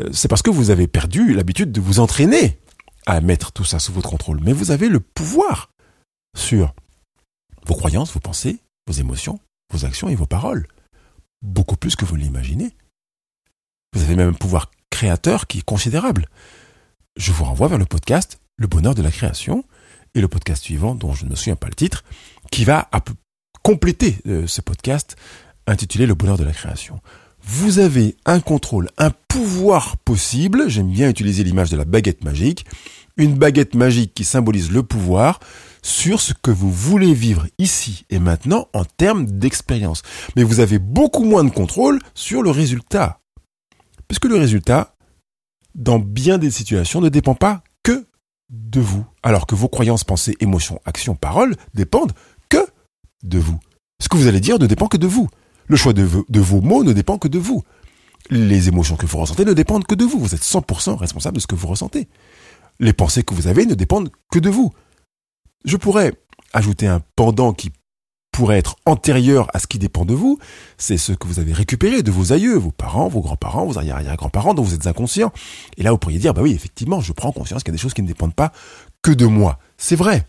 Euh, 0.00 0.08
c'est 0.12 0.26
parce 0.26 0.42
que 0.42 0.50
vous 0.50 0.70
avez 0.70 0.88
perdu 0.88 1.34
l'habitude 1.34 1.70
de 1.70 1.80
vous 1.80 2.00
entraîner 2.00 2.58
à 3.06 3.20
mettre 3.20 3.52
tout 3.52 3.64
ça 3.64 3.78
sous 3.78 3.92
votre 3.92 4.10
contrôle. 4.10 4.40
Mais 4.42 4.52
vous 4.52 4.72
avez 4.72 4.88
le 4.88 4.98
pouvoir 4.98 5.70
sur 6.36 6.74
vos 7.64 7.74
croyances, 7.74 8.12
vos 8.12 8.18
pensées, 8.18 8.58
vos 8.88 8.94
émotions, 8.94 9.38
vos 9.72 9.84
actions 9.84 10.08
et 10.08 10.16
vos 10.16 10.26
paroles 10.26 10.66
beaucoup 11.42 11.76
plus 11.76 11.94
que 11.94 12.04
vous 12.04 12.16
l'imaginez. 12.16 12.74
Vous 13.92 14.02
avez 14.02 14.16
même 14.16 14.30
un 14.30 14.32
pouvoir 14.32 14.72
créateur 14.94 15.48
qui 15.48 15.58
est 15.58 15.64
considérable. 15.64 16.28
Je 17.16 17.32
vous 17.32 17.42
renvoie 17.42 17.66
vers 17.66 17.78
le 17.78 17.84
podcast 17.84 18.38
Le 18.56 18.68
bonheur 18.68 18.94
de 18.94 19.02
la 19.02 19.10
création 19.10 19.64
et 20.14 20.20
le 20.20 20.28
podcast 20.28 20.62
suivant, 20.62 20.94
dont 20.94 21.12
je 21.12 21.24
ne 21.24 21.30
me 21.30 21.34
souviens 21.34 21.56
pas 21.56 21.66
le 21.66 21.74
titre, 21.74 22.04
qui 22.52 22.64
va 22.64 22.88
compléter 23.62 24.18
euh, 24.28 24.46
ce 24.46 24.60
podcast 24.60 25.16
intitulé 25.66 26.06
Le 26.06 26.14
bonheur 26.14 26.38
de 26.38 26.44
la 26.44 26.52
création. 26.52 27.00
Vous 27.42 27.80
avez 27.80 28.16
un 28.24 28.38
contrôle, 28.38 28.88
un 28.96 29.10
pouvoir 29.10 29.96
possible, 29.96 30.68
j'aime 30.68 30.90
bien 30.90 31.10
utiliser 31.10 31.42
l'image 31.42 31.70
de 31.70 31.76
la 31.76 31.84
baguette 31.84 32.22
magique, 32.22 32.64
une 33.16 33.34
baguette 33.34 33.74
magique 33.74 34.14
qui 34.14 34.22
symbolise 34.22 34.70
le 34.70 34.84
pouvoir, 34.84 35.40
sur 35.82 36.20
ce 36.20 36.34
que 36.40 36.52
vous 36.52 36.70
voulez 36.70 37.12
vivre 37.12 37.48
ici 37.58 38.06
et 38.10 38.20
maintenant 38.20 38.68
en 38.72 38.84
termes 38.84 39.26
d'expérience. 39.26 40.02
Mais 40.36 40.44
vous 40.44 40.60
avez 40.60 40.78
beaucoup 40.78 41.24
moins 41.24 41.42
de 41.42 41.50
contrôle 41.50 41.98
sur 42.14 42.42
le 42.44 42.50
résultat. 42.50 43.23
Puisque 44.14 44.32
le 44.32 44.38
résultat, 44.38 44.94
dans 45.74 45.98
bien 45.98 46.38
des 46.38 46.52
situations, 46.52 47.00
ne 47.00 47.08
dépend 47.08 47.34
pas 47.34 47.64
que 47.82 48.06
de 48.48 48.78
vous. 48.78 49.04
Alors 49.24 49.44
que 49.48 49.56
vos 49.56 49.66
croyances, 49.66 50.04
pensées, 50.04 50.36
émotions, 50.38 50.80
actions, 50.84 51.16
paroles 51.16 51.56
dépendent 51.74 52.12
que 52.48 52.64
de 53.24 53.40
vous. 53.40 53.58
Ce 54.00 54.08
que 54.08 54.16
vous 54.16 54.28
allez 54.28 54.38
dire 54.38 54.60
ne 54.60 54.68
dépend 54.68 54.86
que 54.86 54.98
de 54.98 55.08
vous. 55.08 55.28
Le 55.66 55.74
choix 55.74 55.92
de, 55.92 56.04
vos 56.04 56.60
mots 56.60 56.84
ne 56.84 56.92
dépend 56.92 57.18
que 57.18 57.26
de 57.26 57.40
vous. 57.40 57.64
Les 58.30 58.68
émotions 58.68 58.94
que 58.94 59.04
vous 59.04 59.18
ressentez 59.18 59.44
ne 59.44 59.52
dépendent 59.52 59.84
que 59.84 59.96
de 59.96 60.04
vous. 60.04 60.20
Vous 60.20 60.36
êtes 60.36 60.44
100% 60.44 60.94
responsable 60.94 61.34
de 61.38 61.40
ce 61.40 61.48
que 61.48 61.56
vous 61.56 61.66
ressentez. 61.66 62.06
Les 62.78 62.92
pensées 62.92 63.24
que 63.24 63.34
vous 63.34 63.48
avez 63.48 63.66
ne 63.66 63.74
dépendent 63.74 64.12
que 64.30 64.38
de 64.38 64.48
vous. 64.48 64.72
Je 65.64 65.76
pourrais 65.76 66.12
ajouter 66.52 66.86
un 66.86 67.02
pendant 67.16 67.52
qui 67.52 67.72
pourrait 68.34 68.58
être 68.58 68.74
antérieur 68.84 69.46
à 69.54 69.60
ce 69.60 69.68
qui 69.68 69.78
dépend 69.78 70.04
de 70.04 70.12
vous, 70.12 70.40
c'est 70.76 70.98
ce 70.98 71.12
que 71.12 71.28
vous 71.28 71.38
avez 71.38 71.52
récupéré 71.52 72.02
de 72.02 72.10
vos 72.10 72.32
aïeux, 72.32 72.56
vos 72.56 72.72
parents, 72.72 73.06
vos 73.06 73.20
grands-parents, 73.20 73.64
vos 73.64 73.78
arrière-grands-parents 73.78 74.54
dont 74.54 74.62
vous 74.62 74.74
êtes 74.74 74.88
inconscient. 74.88 75.32
Et 75.76 75.84
là, 75.84 75.92
vous 75.92 75.98
pourriez 75.98 76.18
dire, 76.18 76.34
bah 76.34 76.42
oui, 76.42 76.52
effectivement, 76.52 77.00
je 77.00 77.12
prends 77.12 77.30
conscience 77.30 77.62
qu'il 77.62 77.72
y 77.72 77.74
a 77.74 77.78
des 77.78 77.80
choses 77.80 77.94
qui 77.94 78.02
ne 78.02 78.08
dépendent 78.08 78.34
pas 78.34 78.52
que 79.02 79.12
de 79.12 79.24
moi. 79.24 79.60
C'est 79.78 79.94
vrai. 79.94 80.26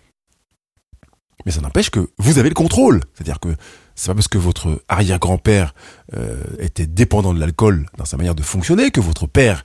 Mais 1.48 1.52
ça 1.52 1.62
n'empêche 1.62 1.90
que 1.90 2.12
vous 2.20 2.38
avez 2.38 2.50
le 2.50 2.54
contrôle. 2.54 3.02
C'est-à-dire 3.16 3.40
que 3.40 3.56
c'est 3.96 4.08
pas 4.08 4.14
parce 4.14 4.28
que 4.28 4.38
votre 4.38 4.84
arrière-grand-père 4.88 5.74
euh, 6.16 6.44
était 6.60 6.86
dépendant 6.86 7.34
de 7.34 7.40
l'alcool 7.40 7.88
dans 7.98 8.06
sa 8.06 8.18
manière 8.18 8.36
de 8.36 8.44
fonctionner, 8.44 8.92
que 8.92 9.02
votre 9.02 9.26
père 9.26 9.64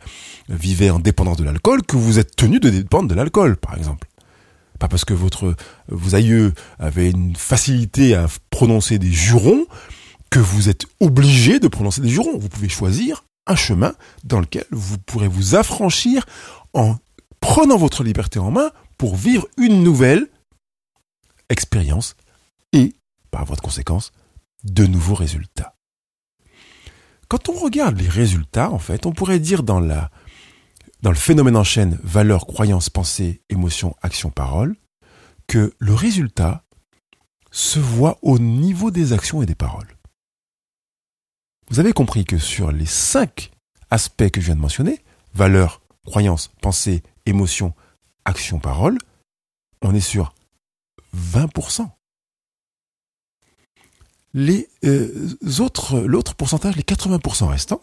vivait 0.48 0.88
en 0.88 0.98
dépendance 0.98 1.36
de 1.36 1.44
l'alcool, 1.44 1.82
que 1.82 1.96
vous 1.96 2.18
êtes 2.18 2.36
tenu 2.36 2.58
de 2.58 2.70
dépendre 2.70 3.08
de 3.08 3.14
l'alcool, 3.14 3.58
par 3.58 3.76
exemple 3.76 4.09
pas 4.80 4.88
parce 4.88 5.04
que 5.04 5.14
votre 5.14 5.54
vos 5.88 6.16
aïeux 6.16 6.52
avaient 6.80 7.10
une 7.10 7.36
facilité 7.36 8.14
à 8.14 8.26
prononcer 8.48 8.98
des 8.98 9.12
jurons 9.12 9.66
que 10.30 10.40
vous 10.40 10.68
êtes 10.68 10.86
obligé 11.00 11.60
de 11.60 11.68
prononcer 11.68 12.00
des 12.00 12.08
jurons. 12.08 12.38
Vous 12.38 12.48
pouvez 12.48 12.68
choisir 12.68 13.24
un 13.46 13.56
chemin 13.56 13.94
dans 14.24 14.40
lequel 14.40 14.64
vous 14.70 14.96
pourrez 14.98 15.28
vous 15.28 15.54
affranchir 15.54 16.24
en 16.72 16.96
prenant 17.40 17.76
votre 17.76 18.02
liberté 18.02 18.38
en 18.38 18.50
main 18.50 18.70
pour 18.96 19.16
vivre 19.16 19.46
une 19.58 19.82
nouvelle 19.82 20.28
expérience 21.50 22.16
et, 22.72 22.94
par 23.30 23.44
votre 23.44 23.62
conséquence, 23.62 24.12
de 24.64 24.86
nouveaux 24.86 25.14
résultats. 25.14 25.74
Quand 27.28 27.48
on 27.48 27.54
regarde 27.54 27.98
les 27.98 28.08
résultats, 28.08 28.70
en 28.70 28.78
fait, 28.78 29.04
on 29.04 29.12
pourrait 29.12 29.38
dire 29.38 29.62
dans 29.62 29.80
la 29.80 30.10
dans 31.02 31.10
le 31.10 31.16
phénomène 31.16 31.56
en 31.56 31.64
chaîne 31.64 31.98
valeurs, 32.02 32.46
croyances, 32.46 32.90
pensées, 32.90 33.42
émotions, 33.48 33.96
actions, 34.02 34.30
paroles, 34.30 34.76
que 35.46 35.74
le 35.78 35.94
résultat 35.94 36.64
se 37.50 37.78
voit 37.78 38.18
au 38.22 38.38
niveau 38.38 38.90
des 38.90 39.12
actions 39.12 39.42
et 39.42 39.46
des 39.46 39.54
paroles. 39.54 39.96
Vous 41.70 41.80
avez 41.80 41.92
compris 41.92 42.24
que 42.24 42.38
sur 42.38 42.72
les 42.72 42.86
cinq 42.86 43.50
aspects 43.90 44.30
que 44.30 44.40
je 44.40 44.46
viens 44.46 44.56
de 44.56 44.60
mentionner, 44.60 45.02
valeurs, 45.34 45.80
croyances, 46.04 46.48
pensées, 46.60 47.02
émotions, 47.26 47.74
actions, 48.24 48.58
paroles, 48.58 48.98
on 49.82 49.94
est 49.94 50.00
sur 50.00 50.34
20%. 51.16 51.88
Les 54.32 54.68
euh, 54.84 55.36
l'autre 56.06 56.34
pourcentage, 56.34 56.76
les 56.76 56.82
80% 56.82 57.46
restants, 57.46 57.80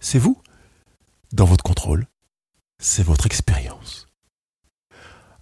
c'est 0.00 0.18
vous 0.18 0.40
dans 1.32 1.44
votre 1.44 1.64
contrôle, 1.64 2.06
c'est 2.78 3.02
votre 3.02 3.26
expérience. 3.26 4.06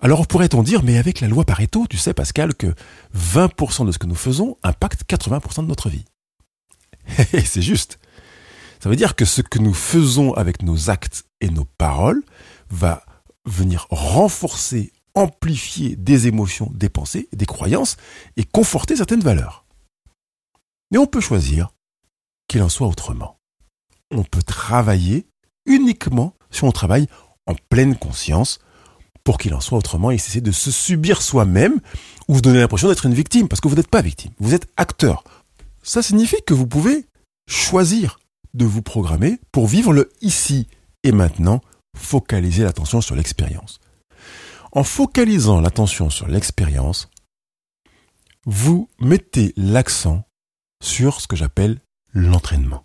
Alors 0.00 0.26
pourrait-on 0.26 0.62
dire, 0.62 0.82
mais 0.82 0.98
avec 0.98 1.20
la 1.20 1.28
loi 1.28 1.44
Pareto, 1.44 1.86
tu 1.88 1.98
sais 1.98 2.14
Pascal, 2.14 2.54
que 2.54 2.74
20% 3.16 3.86
de 3.86 3.92
ce 3.92 3.98
que 3.98 4.06
nous 4.06 4.14
faisons 4.14 4.56
impacte 4.62 5.04
80% 5.10 5.62
de 5.62 5.68
notre 5.68 5.90
vie. 5.90 6.04
c'est 7.44 7.62
juste. 7.62 7.98
Ça 8.82 8.88
veut 8.88 8.96
dire 8.96 9.14
que 9.14 9.26
ce 9.26 9.42
que 9.42 9.58
nous 9.58 9.74
faisons 9.74 10.32
avec 10.32 10.62
nos 10.62 10.88
actes 10.88 11.24
et 11.40 11.50
nos 11.50 11.66
paroles 11.66 12.22
va 12.70 13.04
venir 13.44 13.86
renforcer 13.90 14.92
amplifier 15.14 15.96
des 15.96 16.28
émotions, 16.28 16.70
des 16.74 16.88
pensées, 16.88 17.28
des 17.32 17.46
croyances 17.46 17.96
et 18.36 18.44
conforter 18.44 18.96
certaines 18.96 19.20
valeurs. 19.20 19.64
Mais 20.90 20.98
on 20.98 21.06
peut 21.06 21.20
choisir 21.20 21.70
qu'il 22.48 22.62
en 22.62 22.68
soit 22.68 22.86
autrement. 22.86 23.38
On 24.10 24.24
peut 24.24 24.42
travailler 24.42 25.26
uniquement 25.70 26.34
si 26.50 26.64
on 26.64 26.72
travaille 26.72 27.06
en 27.46 27.54
pleine 27.70 27.96
conscience 27.96 28.58
pour 29.24 29.38
qu'il 29.38 29.54
en 29.54 29.60
soit 29.60 29.78
autrement 29.78 30.10
et 30.10 30.18
cesser 30.18 30.40
de 30.40 30.52
se 30.52 30.70
subir 30.70 31.22
soi-même 31.22 31.80
ou 32.28 32.34
vous 32.34 32.40
donner 32.40 32.60
l'impression 32.60 32.88
d'être 32.88 33.06
une 33.06 33.14
victime 33.14 33.48
parce 33.48 33.60
que 33.60 33.68
vous 33.68 33.76
n'êtes 33.76 33.88
pas 33.88 34.02
victime, 34.02 34.32
vous 34.38 34.54
êtes 34.54 34.66
acteur. 34.76 35.24
Ça 35.82 36.02
signifie 36.02 36.42
que 36.46 36.54
vous 36.54 36.66
pouvez 36.66 37.06
choisir 37.48 38.18
de 38.54 38.64
vous 38.64 38.82
programmer 38.82 39.38
pour 39.52 39.66
vivre 39.66 39.92
le 39.92 40.10
ici 40.20 40.66
et 41.04 41.12
maintenant, 41.12 41.60
focaliser 41.96 42.64
l'attention 42.64 43.00
sur 43.00 43.14
l'expérience. 43.14 43.78
En 44.72 44.84
focalisant 44.84 45.60
l'attention 45.60 46.10
sur 46.10 46.28
l'expérience, 46.28 47.08
vous 48.46 48.88
mettez 49.00 49.52
l'accent 49.56 50.24
sur 50.82 51.20
ce 51.20 51.26
que 51.26 51.36
j'appelle 51.36 51.80
l'entraînement. 52.12 52.82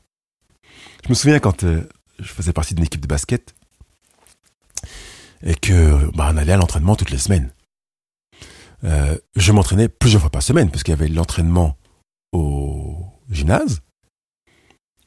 Je 1.04 1.10
me 1.10 1.13
souviens 1.13 1.39
quand 1.39 1.63
euh, 1.63 1.88
je 2.19 2.27
faisais 2.27 2.53
partie 2.53 2.75
d'une 2.75 2.86
équipe 2.86 3.01
de 3.01 3.07
basket 3.07 3.55
et 5.43 5.55
que 5.55 6.10
bah, 6.15 6.27
allait 6.27 6.53
à 6.53 6.57
l'entraînement 6.57 6.95
toutes 6.95 7.12
les 7.12 7.17
semaines. 7.17 7.51
Euh, 8.84 9.17
je 9.36 9.51
m'entraînais 9.51 9.89
plusieurs 9.89 10.22
fois 10.22 10.29
par 10.29 10.43
semaine 10.43 10.69
parce 10.69 10.84
qu'il 10.84 10.91
y 10.91 10.98
avait 10.98 11.07
l'entraînement 11.07 11.77
au 12.31 13.05
gymnase 13.29 13.81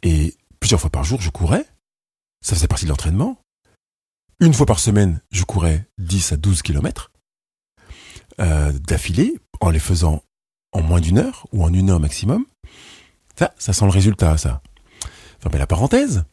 et 0.02 0.36
plusieurs 0.60 0.80
fois 0.80 0.90
par 0.90 1.04
jour 1.04 1.20
je 1.20 1.30
courais. 1.30 1.66
Ça 2.40 2.54
faisait 2.54 2.68
partie 2.68 2.84
de 2.84 2.90
l'entraînement. 2.90 3.40
Une 4.40 4.54
fois 4.54 4.66
par 4.66 4.78
semaine, 4.78 5.20
je 5.32 5.42
courais 5.42 5.88
10 5.98 6.32
à 6.32 6.36
12 6.36 6.62
kilomètres 6.62 7.10
euh, 8.40 8.72
d'affilée 8.72 9.34
en 9.60 9.70
les 9.70 9.80
faisant 9.80 10.22
en 10.72 10.82
moins 10.82 11.00
d'une 11.00 11.18
heure 11.18 11.46
ou 11.52 11.64
en 11.64 11.72
une 11.72 11.90
heure 11.90 11.98
maximum. 11.98 12.46
Ça, 13.36 13.52
ça 13.58 13.72
sent 13.72 13.84
le 13.84 13.90
résultat, 13.90 14.38
ça. 14.38 14.62
Fermez 15.40 15.58
la 15.58 15.66
parenthèse. 15.66 16.24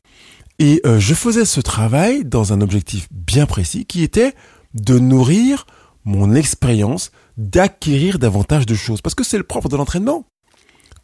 Et 0.60 0.82
euh, 0.86 1.00
je 1.00 1.14
faisais 1.14 1.46
ce 1.46 1.60
travail 1.60 2.24
dans 2.24 2.54
un 2.54 2.62
objectif 2.62 3.08
bien 3.12 3.46
précis 3.46 3.86
qui 3.86 4.04
était 4.04 4.34
de 4.74 5.00
nourrir 5.00 5.66
mon 6.06 6.34
expérience, 6.36 7.12
d'acquérir 7.38 8.20
davantage 8.20 8.66
de 8.66 8.76
choses. 8.76 9.02
Parce 9.02 9.16
que 9.16 9.24
c'est 9.24 9.38
le 9.38 9.44
propre 9.44 9.70
de 9.70 9.76
l'entraînement. 9.76 10.26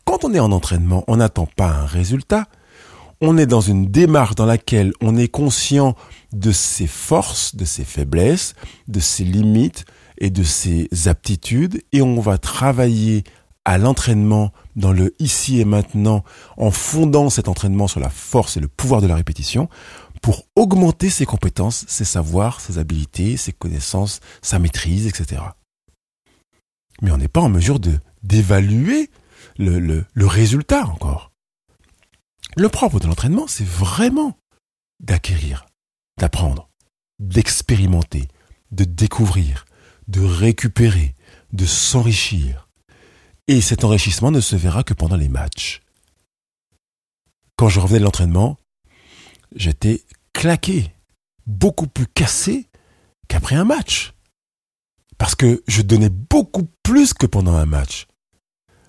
Quand 0.05 0.23
on 0.23 0.33
est 0.33 0.39
en 0.39 0.51
entraînement, 0.51 1.03
on 1.07 1.17
n'attend 1.17 1.47
pas 1.47 1.69
un 1.69 1.85
résultat. 1.85 2.47
On 3.19 3.37
est 3.37 3.45
dans 3.45 3.61
une 3.61 3.87
démarche 3.87 4.35
dans 4.35 4.45
laquelle 4.45 4.93
on 5.01 5.15
est 5.15 5.27
conscient 5.27 5.95
de 6.33 6.51
ses 6.51 6.87
forces, 6.87 7.55
de 7.55 7.65
ses 7.65 7.83
faiblesses, 7.83 8.55
de 8.87 8.99
ses 8.99 9.23
limites 9.23 9.85
et 10.17 10.29
de 10.29 10.43
ses 10.43 10.87
aptitudes 11.05 11.81
et 11.91 12.01
on 12.01 12.19
va 12.19 12.37
travailler 12.37 13.23
à 13.65 13.77
l'entraînement 13.77 14.51
dans 14.75 14.91
le 14.91 15.13
ici 15.19 15.59
et 15.59 15.65
maintenant 15.65 16.23
en 16.57 16.71
fondant 16.71 17.29
cet 17.29 17.47
entraînement 17.47 17.87
sur 17.87 17.99
la 17.99 18.09
force 18.09 18.57
et 18.57 18.59
le 18.59 18.67
pouvoir 18.67 19.01
de 19.01 19.07
la 19.07 19.15
répétition 19.15 19.69
pour 20.21 20.45
augmenter 20.55 21.09
ses 21.09 21.25
compétences, 21.25 21.85
ses 21.87 22.05
savoirs, 22.05 22.61
ses 22.61 22.77
habilités, 22.77 23.37
ses 23.37 23.51
connaissances, 23.53 24.19
sa 24.41 24.59
maîtrise, 24.59 25.07
etc. 25.07 25.41
Mais 27.01 27.11
on 27.11 27.17
n'est 27.17 27.27
pas 27.27 27.41
en 27.41 27.49
mesure 27.49 27.79
de 27.79 27.99
d'évaluer 28.23 29.09
le, 29.57 29.79
le, 29.79 30.05
le 30.13 30.27
résultat 30.27 30.85
encore. 30.85 31.31
Le 32.55 32.69
propre 32.69 32.99
de 32.99 33.07
l'entraînement, 33.07 33.47
c'est 33.47 33.67
vraiment 33.67 34.37
d'acquérir, 34.99 35.65
d'apprendre, 36.19 36.69
d'expérimenter, 37.19 38.27
de 38.71 38.83
découvrir, 38.83 39.65
de 40.07 40.21
récupérer, 40.21 41.15
de 41.53 41.65
s'enrichir, 41.65 42.60
et 43.47 43.61
cet 43.61 43.83
enrichissement 43.83 44.31
ne 44.31 44.41
se 44.41 44.55
verra 44.55 44.83
que 44.83 44.93
pendant 44.93 45.17
les 45.17 45.29
matchs. 45.29 45.81
Quand 47.55 47.69
je 47.69 47.79
revenais 47.79 47.99
de 47.99 48.05
l'entraînement, 48.05 48.57
j'étais 49.55 50.03
claqué, 50.33 50.93
beaucoup 51.45 51.87
plus 51.87 52.07
cassé 52.07 52.67
qu'après 53.27 53.55
un 53.55 53.65
match. 53.65 54.13
Parce 55.17 55.35
que 55.35 55.63
je 55.67 55.81
donnais 55.81 56.09
beaucoup 56.09 56.67
plus 56.83 57.13
que 57.13 57.25
pendant 57.25 57.55
un 57.55 57.65
match. 57.65 58.07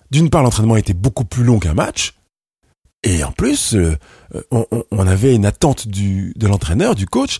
D'une 0.09 0.29
part, 0.29 0.43
l'entraînement 0.43 0.77
était 0.77 0.93
beaucoup 0.93 1.25
plus 1.25 1.43
long 1.43 1.59
qu'un 1.59 1.73
match. 1.73 2.13
Et 3.03 3.23
en 3.23 3.31
plus, 3.31 3.75
euh, 3.75 3.97
on, 4.49 5.07
avait 5.07 5.35
une 5.35 5.45
attente 5.45 5.87
de 5.87 6.47
l'entraîneur, 6.47 6.95
du 6.95 7.05
coach, 7.05 7.39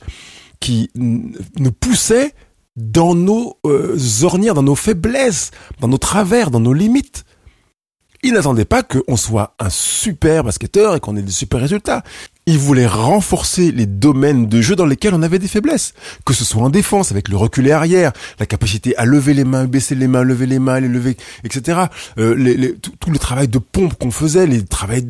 qui 0.59 0.91
nous 0.95 1.71
poussait 1.71 2.33
dans 2.75 3.15
nos 3.15 3.57
euh, 3.65 3.97
ornières, 4.23 4.53
dans 4.53 4.63
nos 4.63 4.75
faiblesses, 4.75 5.51
dans 5.79 5.87
nos 5.87 5.97
travers, 5.97 6.51
dans 6.51 6.59
nos 6.59 6.73
limites. 6.73 7.23
Il 8.25 8.33
n'attendait 8.33 8.63
pas 8.63 8.83
qu'on 8.83 9.17
soit 9.17 9.53
un 9.59 9.69
super 9.69 10.45
basketteur 10.45 10.95
et 10.95 11.01
qu'on 11.01 11.17
ait 11.17 11.21
des 11.21 11.31
super 11.31 11.59
résultats. 11.59 12.03
Il 12.45 12.57
voulait 12.57 12.87
renforcer 12.87 13.73
les 13.73 13.85
domaines 13.85 14.47
de 14.47 14.61
jeu 14.61 14.77
dans 14.77 14.85
lesquels 14.85 15.13
on 15.13 15.21
avait 15.23 15.39
des 15.39 15.49
faiblesses. 15.49 15.93
Que 16.25 16.33
ce 16.33 16.45
soit 16.45 16.61
en 16.61 16.69
défense, 16.69 17.11
avec 17.11 17.27
le 17.27 17.35
reculé 17.35 17.73
arrière, 17.73 18.13
la 18.39 18.45
capacité 18.45 18.95
à 18.95 19.03
lever 19.03 19.33
les 19.33 19.43
mains, 19.43 19.65
baisser 19.65 19.93
les 19.93 20.07
mains, 20.07 20.23
lever 20.23 20.45
les 20.45 20.59
mains, 20.59 20.79
les 20.79 20.87
lever, 20.87 21.17
etc. 21.43 21.81
Euh, 22.17 22.33
les, 22.35 22.75
tout, 22.75 23.11
le 23.11 23.19
travail 23.19 23.49
de 23.49 23.59
pompe 23.59 23.95
qu'on 23.95 24.11
faisait, 24.11 24.47
les 24.47 24.63
travail 24.63 25.03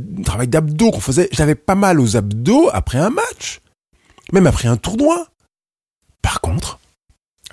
d'abdos 0.47 0.89
qu'on 0.89 0.99
faisait. 0.99 1.30
J'avais 1.32 1.56
pas 1.56 1.76
mal 1.76 1.99
aux 1.99 2.17
abdos 2.17 2.71
après 2.73 2.97
un 2.97 3.12
match. 3.12 3.62
Même 4.32 4.47
après 4.47 4.67
un 4.67 4.78
tournoi. 4.78 5.28
Par 6.23 6.41
contre, 6.41 6.80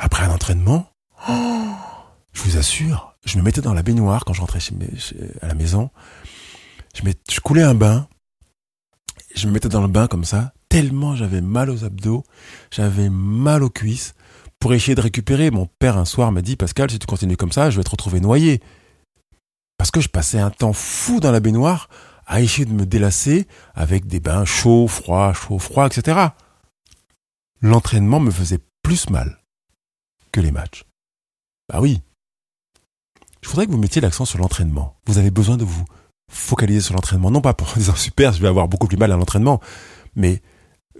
après 0.01 0.25
un 0.25 0.31
entraînement, 0.31 0.91
je 1.29 2.43
vous 2.43 2.57
assure, 2.57 3.15
je 3.27 3.37
me 3.37 3.43
mettais 3.43 3.61
dans 3.61 3.75
la 3.75 3.83
baignoire 3.83 4.25
quand 4.25 4.33
je 4.33 4.41
rentrais 4.41 4.61
à 5.43 5.47
la 5.47 5.55
maison. 5.55 5.91
Je, 6.95 7.03
je 7.31 7.41
coulais 7.41 7.63
un 7.63 7.75
bain. 7.75 8.09
Je 9.35 9.47
me 9.47 9.53
mettais 9.53 9.69
dans 9.69 9.83
le 9.83 9.89
bain 9.89 10.07
comme 10.09 10.25
ça, 10.25 10.53
tellement 10.69 11.15
j'avais 11.15 11.43
mal 11.43 11.71
aux 11.71 11.85
abdos, 11.85 12.25
j'avais 12.71 13.11
mal 13.11 13.63
aux 13.63 13.71
cuisses. 13.71 14.15
Pour 14.59 14.75
essayer 14.75 14.95
de 14.95 15.01
récupérer, 15.01 15.51
mon 15.51 15.67
père 15.67 15.99
un 15.99 16.05
soir 16.05 16.33
m'a 16.33 16.43
dit 16.43 16.57
Pascal, 16.57 16.91
si 16.91 16.99
tu 16.99 17.07
continues 17.07 17.37
comme 17.37 17.53
ça, 17.53 17.71
je 17.71 17.77
vais 17.77 17.85
te 17.85 17.91
retrouver 17.91 18.21
noyé. 18.21 18.61
Parce 19.77 19.91
que 19.91 20.01
je 20.01 20.09
passais 20.09 20.39
un 20.39 20.51
temps 20.51 20.73
fou 20.73 21.21
dans 21.21 21.31
la 21.31 21.41
baignoire 21.41 21.89
à 22.27 22.41
essayer 22.41 22.65
de 22.65 22.73
me 22.73 22.87
délasser 22.87 23.47
avec 23.75 24.07
des 24.07 24.21
bains 24.21 24.45
chauds, 24.45 24.89
froids, 24.89 25.33
chauds, 25.33 25.59
froids, 25.59 25.87
etc. 25.87 26.29
L'entraînement 27.61 28.21
me 28.21 28.31
faisait 28.31 28.61
plus 28.83 29.11
mal 29.11 29.40
que 30.33 30.41
les 30.41 30.51
matchs. 30.51 30.85
Bah 31.69 31.81
oui. 31.81 32.01
Je 33.43 33.49
voudrais 33.49 33.67
que 33.67 33.73
vous 33.73 33.79
mettiez 33.79 34.01
l'accent 34.01 34.25
sur 34.25 34.39
l'entraînement. 34.39 34.97
Vous 35.07 35.19
avez 35.19 35.31
besoin 35.31 35.57
de 35.57 35.65
vous 35.65 35.85
focaliser 36.31 36.81
sur 36.81 36.95
l'entraînement. 36.95 37.31
Non 37.31 37.41
pas 37.41 37.55
pour 37.55 37.73
dire 37.77 37.97
super, 37.97 38.33
je 38.33 38.41
vais 38.41 38.49
avoir 38.49 38.69
beaucoup 38.69 38.87
plus 38.87 38.97
mal 38.97 39.13
à 39.13 39.17
l'entraînement, 39.17 39.61
mais 40.15 40.43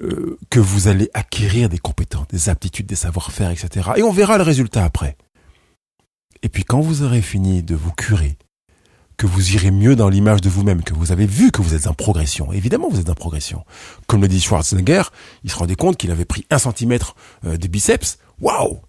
euh, 0.03 0.39
que 0.49 0.61
vous 0.61 0.89
allez 0.89 1.11
acquérir 1.15 1.69
des 1.69 1.79
compétences, 1.79 2.29
des 2.29 2.49
aptitudes, 2.49 2.87
des 2.87 2.97
savoir-faire, 2.97 3.51
etc. 3.51 3.91
Et 3.97 4.03
on 4.03 4.13
verra 4.13 4.39
le 4.39 4.45
résultat 4.45 4.85
après. 4.85 5.17
Et 6.43 6.49
puis 6.49 6.65
quand 6.65 6.81
vous 6.81 7.03
aurez 7.03 7.23
fini 7.23 7.63
de 7.63 7.75
vous 7.75 7.93
curer, 7.93 8.39
que 9.21 9.27
vous 9.27 9.53
irez 9.53 9.71
mieux 9.71 9.97
dans 9.97 10.09
l'image 10.09 10.41
de 10.41 10.49
vous-même, 10.49 10.83
que 10.83 10.95
vous 10.95 11.13
avez 11.13 11.27
vu 11.27 11.51
que 11.51 11.61
vous 11.61 11.75
êtes 11.75 11.87
en 11.87 11.93
progression. 11.93 12.55
Évidemment, 12.55 12.89
vous 12.89 13.01
êtes 13.01 13.11
en 13.11 13.15
progression. 13.15 13.67
Comme 14.07 14.23
le 14.23 14.29
dit 14.29 14.41
Schwarzenegger, 14.41 15.03
il 15.45 15.51
se 15.51 15.57
rendait 15.57 15.75
compte 15.75 15.99
qu'il 15.99 16.11
avait 16.11 16.25
pris 16.25 16.47
un 16.49 16.57
centimètre 16.57 17.15
euh, 17.45 17.59
de 17.59 17.69
biceps. 17.69 18.17
Waouh 18.41 18.81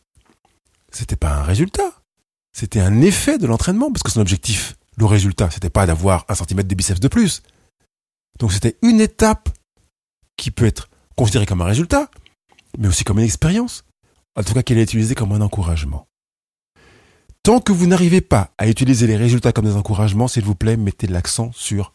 c'était 0.91 1.15
pas 1.15 1.33
un 1.33 1.43
résultat. 1.43 2.03
C'était 2.53 2.81
un 2.81 3.01
effet 3.01 3.37
de 3.37 3.47
l'entraînement, 3.47 3.91
parce 3.91 4.03
que 4.03 4.11
son 4.11 4.21
objectif, 4.21 4.75
le 4.97 5.05
résultat, 5.05 5.49
c'était 5.49 5.69
pas 5.69 5.85
d'avoir 5.85 6.25
un 6.27 6.35
centimètre 6.35 6.67
de 6.67 6.75
biceps 6.75 6.99
de 6.99 7.07
plus. 7.07 7.41
Donc 8.39 8.51
c'était 8.51 8.77
une 8.81 8.99
étape 8.99 9.49
qui 10.37 10.51
peut 10.51 10.65
être 10.65 10.89
considérée 11.15 11.45
comme 11.45 11.61
un 11.61 11.65
résultat, 11.65 12.09
mais 12.77 12.87
aussi 12.87 13.03
comme 13.03 13.19
une 13.19 13.25
expérience. 13.25 13.83
En 14.35 14.43
tout 14.43 14.53
cas, 14.53 14.63
qu'elle 14.63 14.77
est 14.77 14.83
utilisée 14.83 15.15
comme 15.15 15.31
un 15.31 15.41
encouragement. 15.41 16.07
Tant 17.43 17.59
que 17.59 17.71
vous 17.71 17.87
n'arrivez 17.87 18.21
pas 18.21 18.51
à 18.57 18.67
utiliser 18.67 19.07
les 19.07 19.17
résultats 19.17 19.51
comme 19.51 19.65
des 19.65 19.75
encouragements, 19.75 20.27
s'il 20.27 20.43
vous 20.43 20.55
plaît, 20.55 20.77
mettez 20.77 21.07
l'accent 21.07 21.51
sur 21.53 21.91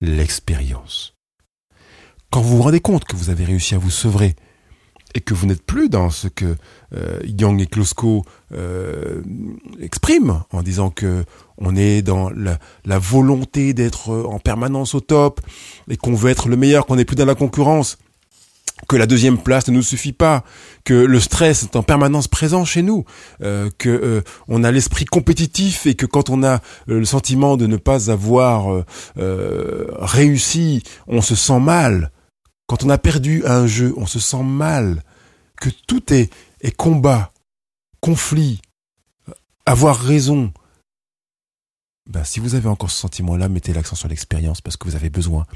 l'expérience. 0.00 1.14
Quand 2.30 2.42
vous 2.42 2.58
vous 2.58 2.62
rendez 2.62 2.80
compte 2.80 3.04
que 3.04 3.16
vous 3.16 3.30
avez 3.30 3.44
réussi 3.44 3.74
à 3.74 3.78
vous 3.78 3.90
sevrer 3.90 4.36
et 5.14 5.20
que 5.20 5.34
vous 5.34 5.46
n'êtes 5.46 5.62
plus 5.62 5.88
dans 5.88 6.10
ce 6.10 6.28
que 6.28 6.56
euh, 6.94 7.18
Young 7.24 7.60
et 7.60 7.66
Klosko 7.66 8.24
euh, 8.52 9.22
expriment 9.80 10.44
en 10.52 10.62
disant 10.62 10.90
que 10.90 11.24
on 11.58 11.76
est 11.76 12.02
dans 12.02 12.30
la, 12.30 12.98
volonté 12.98 13.74
d'être 13.74 14.10
en 14.10 14.38
permanence 14.38 14.94
au 14.94 15.00
top 15.00 15.40
et 15.90 15.96
qu'on 15.96 16.14
veut 16.14 16.30
être 16.30 16.48
le 16.48 16.56
meilleur, 16.56 16.86
qu'on 16.86 16.96
n'est 16.96 17.04
plus 17.04 17.16
dans 17.16 17.26
la 17.26 17.34
concurrence, 17.34 17.98
que 18.88 18.96
la 18.96 19.06
deuxième 19.06 19.36
place 19.36 19.68
ne 19.68 19.74
nous 19.74 19.82
suffit 19.82 20.14
pas, 20.14 20.42
que 20.84 20.94
le 20.94 21.20
stress 21.20 21.64
est 21.64 21.76
en 21.76 21.82
permanence 21.82 22.28
présent 22.28 22.64
chez 22.64 22.80
nous, 22.80 23.04
euh, 23.42 23.68
que 23.76 23.90
euh, 23.90 24.22
on 24.48 24.64
a 24.64 24.70
l'esprit 24.70 25.04
compétitif 25.04 25.86
et 25.86 25.94
que 25.94 26.06
quand 26.06 26.30
on 26.30 26.42
a 26.42 26.60
le 26.86 27.04
sentiment 27.04 27.58
de 27.58 27.66
ne 27.66 27.76
pas 27.76 28.10
avoir 28.10 28.84
réussi, 29.16 30.82
on 31.08 31.20
se 31.20 31.34
sent 31.34 31.60
mal 31.60 32.10
quand 32.70 32.84
on 32.84 32.88
a 32.88 32.98
perdu 32.98 33.44
un 33.46 33.66
jeu, 33.66 33.92
on 33.96 34.06
se 34.06 34.20
sent 34.20 34.44
mal, 34.44 35.02
que 35.60 35.70
tout 35.88 36.12
est, 36.12 36.32
est 36.60 36.70
combat, 36.70 37.32
conflit, 38.00 38.62
avoir 39.66 39.98
raison. 39.98 40.52
Ben, 42.08 42.22
si 42.22 42.38
vous 42.38 42.54
avez 42.54 42.68
encore 42.68 42.92
ce 42.92 43.00
sentiment-là, 43.00 43.48
mettez 43.48 43.72
l'accent 43.72 43.96
sur 43.96 44.06
l'expérience 44.06 44.60
parce 44.60 44.76
que 44.76 44.86
vous 44.86 44.94
avez 44.94 45.10
besoin 45.10 45.46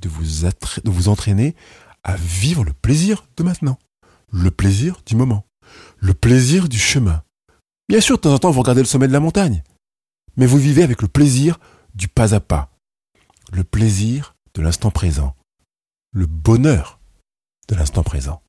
de 0.00 0.08
vous, 0.08 0.22
de 0.22 0.90
vous 0.90 1.08
entraîner 1.08 1.56
à 2.04 2.14
vivre 2.14 2.62
le 2.62 2.72
plaisir 2.72 3.26
de 3.36 3.42
maintenant, 3.42 3.76
le 4.30 4.52
plaisir 4.52 5.02
du 5.04 5.16
moment, 5.16 5.46
le 5.98 6.14
plaisir 6.14 6.68
du 6.68 6.78
chemin. 6.78 7.24
Bien 7.88 8.00
sûr, 8.00 8.14
de 8.14 8.20
temps 8.20 8.34
en 8.34 8.38
temps, 8.38 8.52
vous 8.52 8.60
regardez 8.60 8.82
le 8.82 8.86
sommet 8.86 9.08
de 9.08 9.12
la 9.12 9.18
montagne, 9.18 9.64
mais 10.36 10.46
vous 10.46 10.58
vivez 10.58 10.84
avec 10.84 11.02
le 11.02 11.08
plaisir 11.08 11.58
du 11.96 12.06
pas 12.06 12.32
à 12.32 12.38
pas, 12.38 12.70
le 13.50 13.64
plaisir 13.64 14.36
de 14.54 14.62
l'instant 14.62 14.92
présent, 14.92 15.34
le 16.12 16.26
bonheur 16.26 17.00
de 17.68 17.74
l'instant 17.74 18.02
présent. 18.02 18.42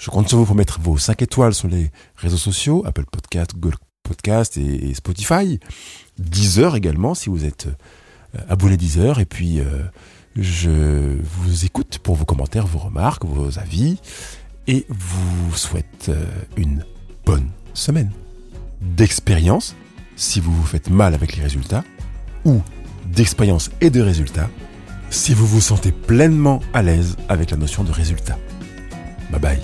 Je 0.00 0.10
compte 0.10 0.28
sur 0.28 0.38
vous 0.38 0.46
pour 0.46 0.56
mettre 0.56 0.80
vos 0.80 0.98
5 0.98 1.22
étoiles 1.22 1.54
sur 1.54 1.68
les 1.68 1.90
réseaux 2.16 2.36
sociaux, 2.36 2.82
Apple 2.86 3.04
Podcast, 3.10 3.52
Google 3.54 3.76
Podcast 4.02 4.56
et, 4.56 4.92
Spotify. 4.94 5.60
Deezer 6.18 6.74
également, 6.76 7.14
si 7.14 7.30
vous 7.30 7.44
êtes 7.44 7.66
euh, 7.66 8.40
abonné 8.48 8.76
Deezer. 8.76 9.20
Et 9.20 9.24
puis, 9.24 9.60
euh, 9.60 9.82
je 10.36 11.16
vous 11.22 11.64
écoute 11.64 11.98
pour 11.98 12.16
vos 12.16 12.24
commentaires, 12.24 12.66
vos 12.66 12.78
remarques, 12.80 13.24
vos 13.24 13.58
avis. 13.58 13.98
Et 14.66 14.86
vous 14.88 15.54
souhaite 15.54 16.08
euh, 16.08 16.24
une 16.56 16.84
bonne 17.24 17.50
semaine 17.74 18.10
d'expérience, 18.80 19.76
si 20.16 20.40
vous 20.40 20.54
vous 20.54 20.66
faites 20.66 20.90
mal 20.90 21.14
avec 21.14 21.36
les 21.36 21.42
résultats, 21.42 21.84
ou 22.44 22.60
d'expérience 23.06 23.70
et 23.80 23.90
de 23.90 24.00
résultats, 24.00 24.50
si 25.14 25.32
vous 25.32 25.46
vous 25.46 25.60
sentez 25.60 25.92
pleinement 25.92 26.60
à 26.72 26.82
l'aise 26.82 27.16
avec 27.28 27.50
la 27.50 27.56
notion 27.56 27.84
de 27.84 27.92
résultat. 27.92 28.36
Bye 29.30 29.40
bye. 29.40 29.58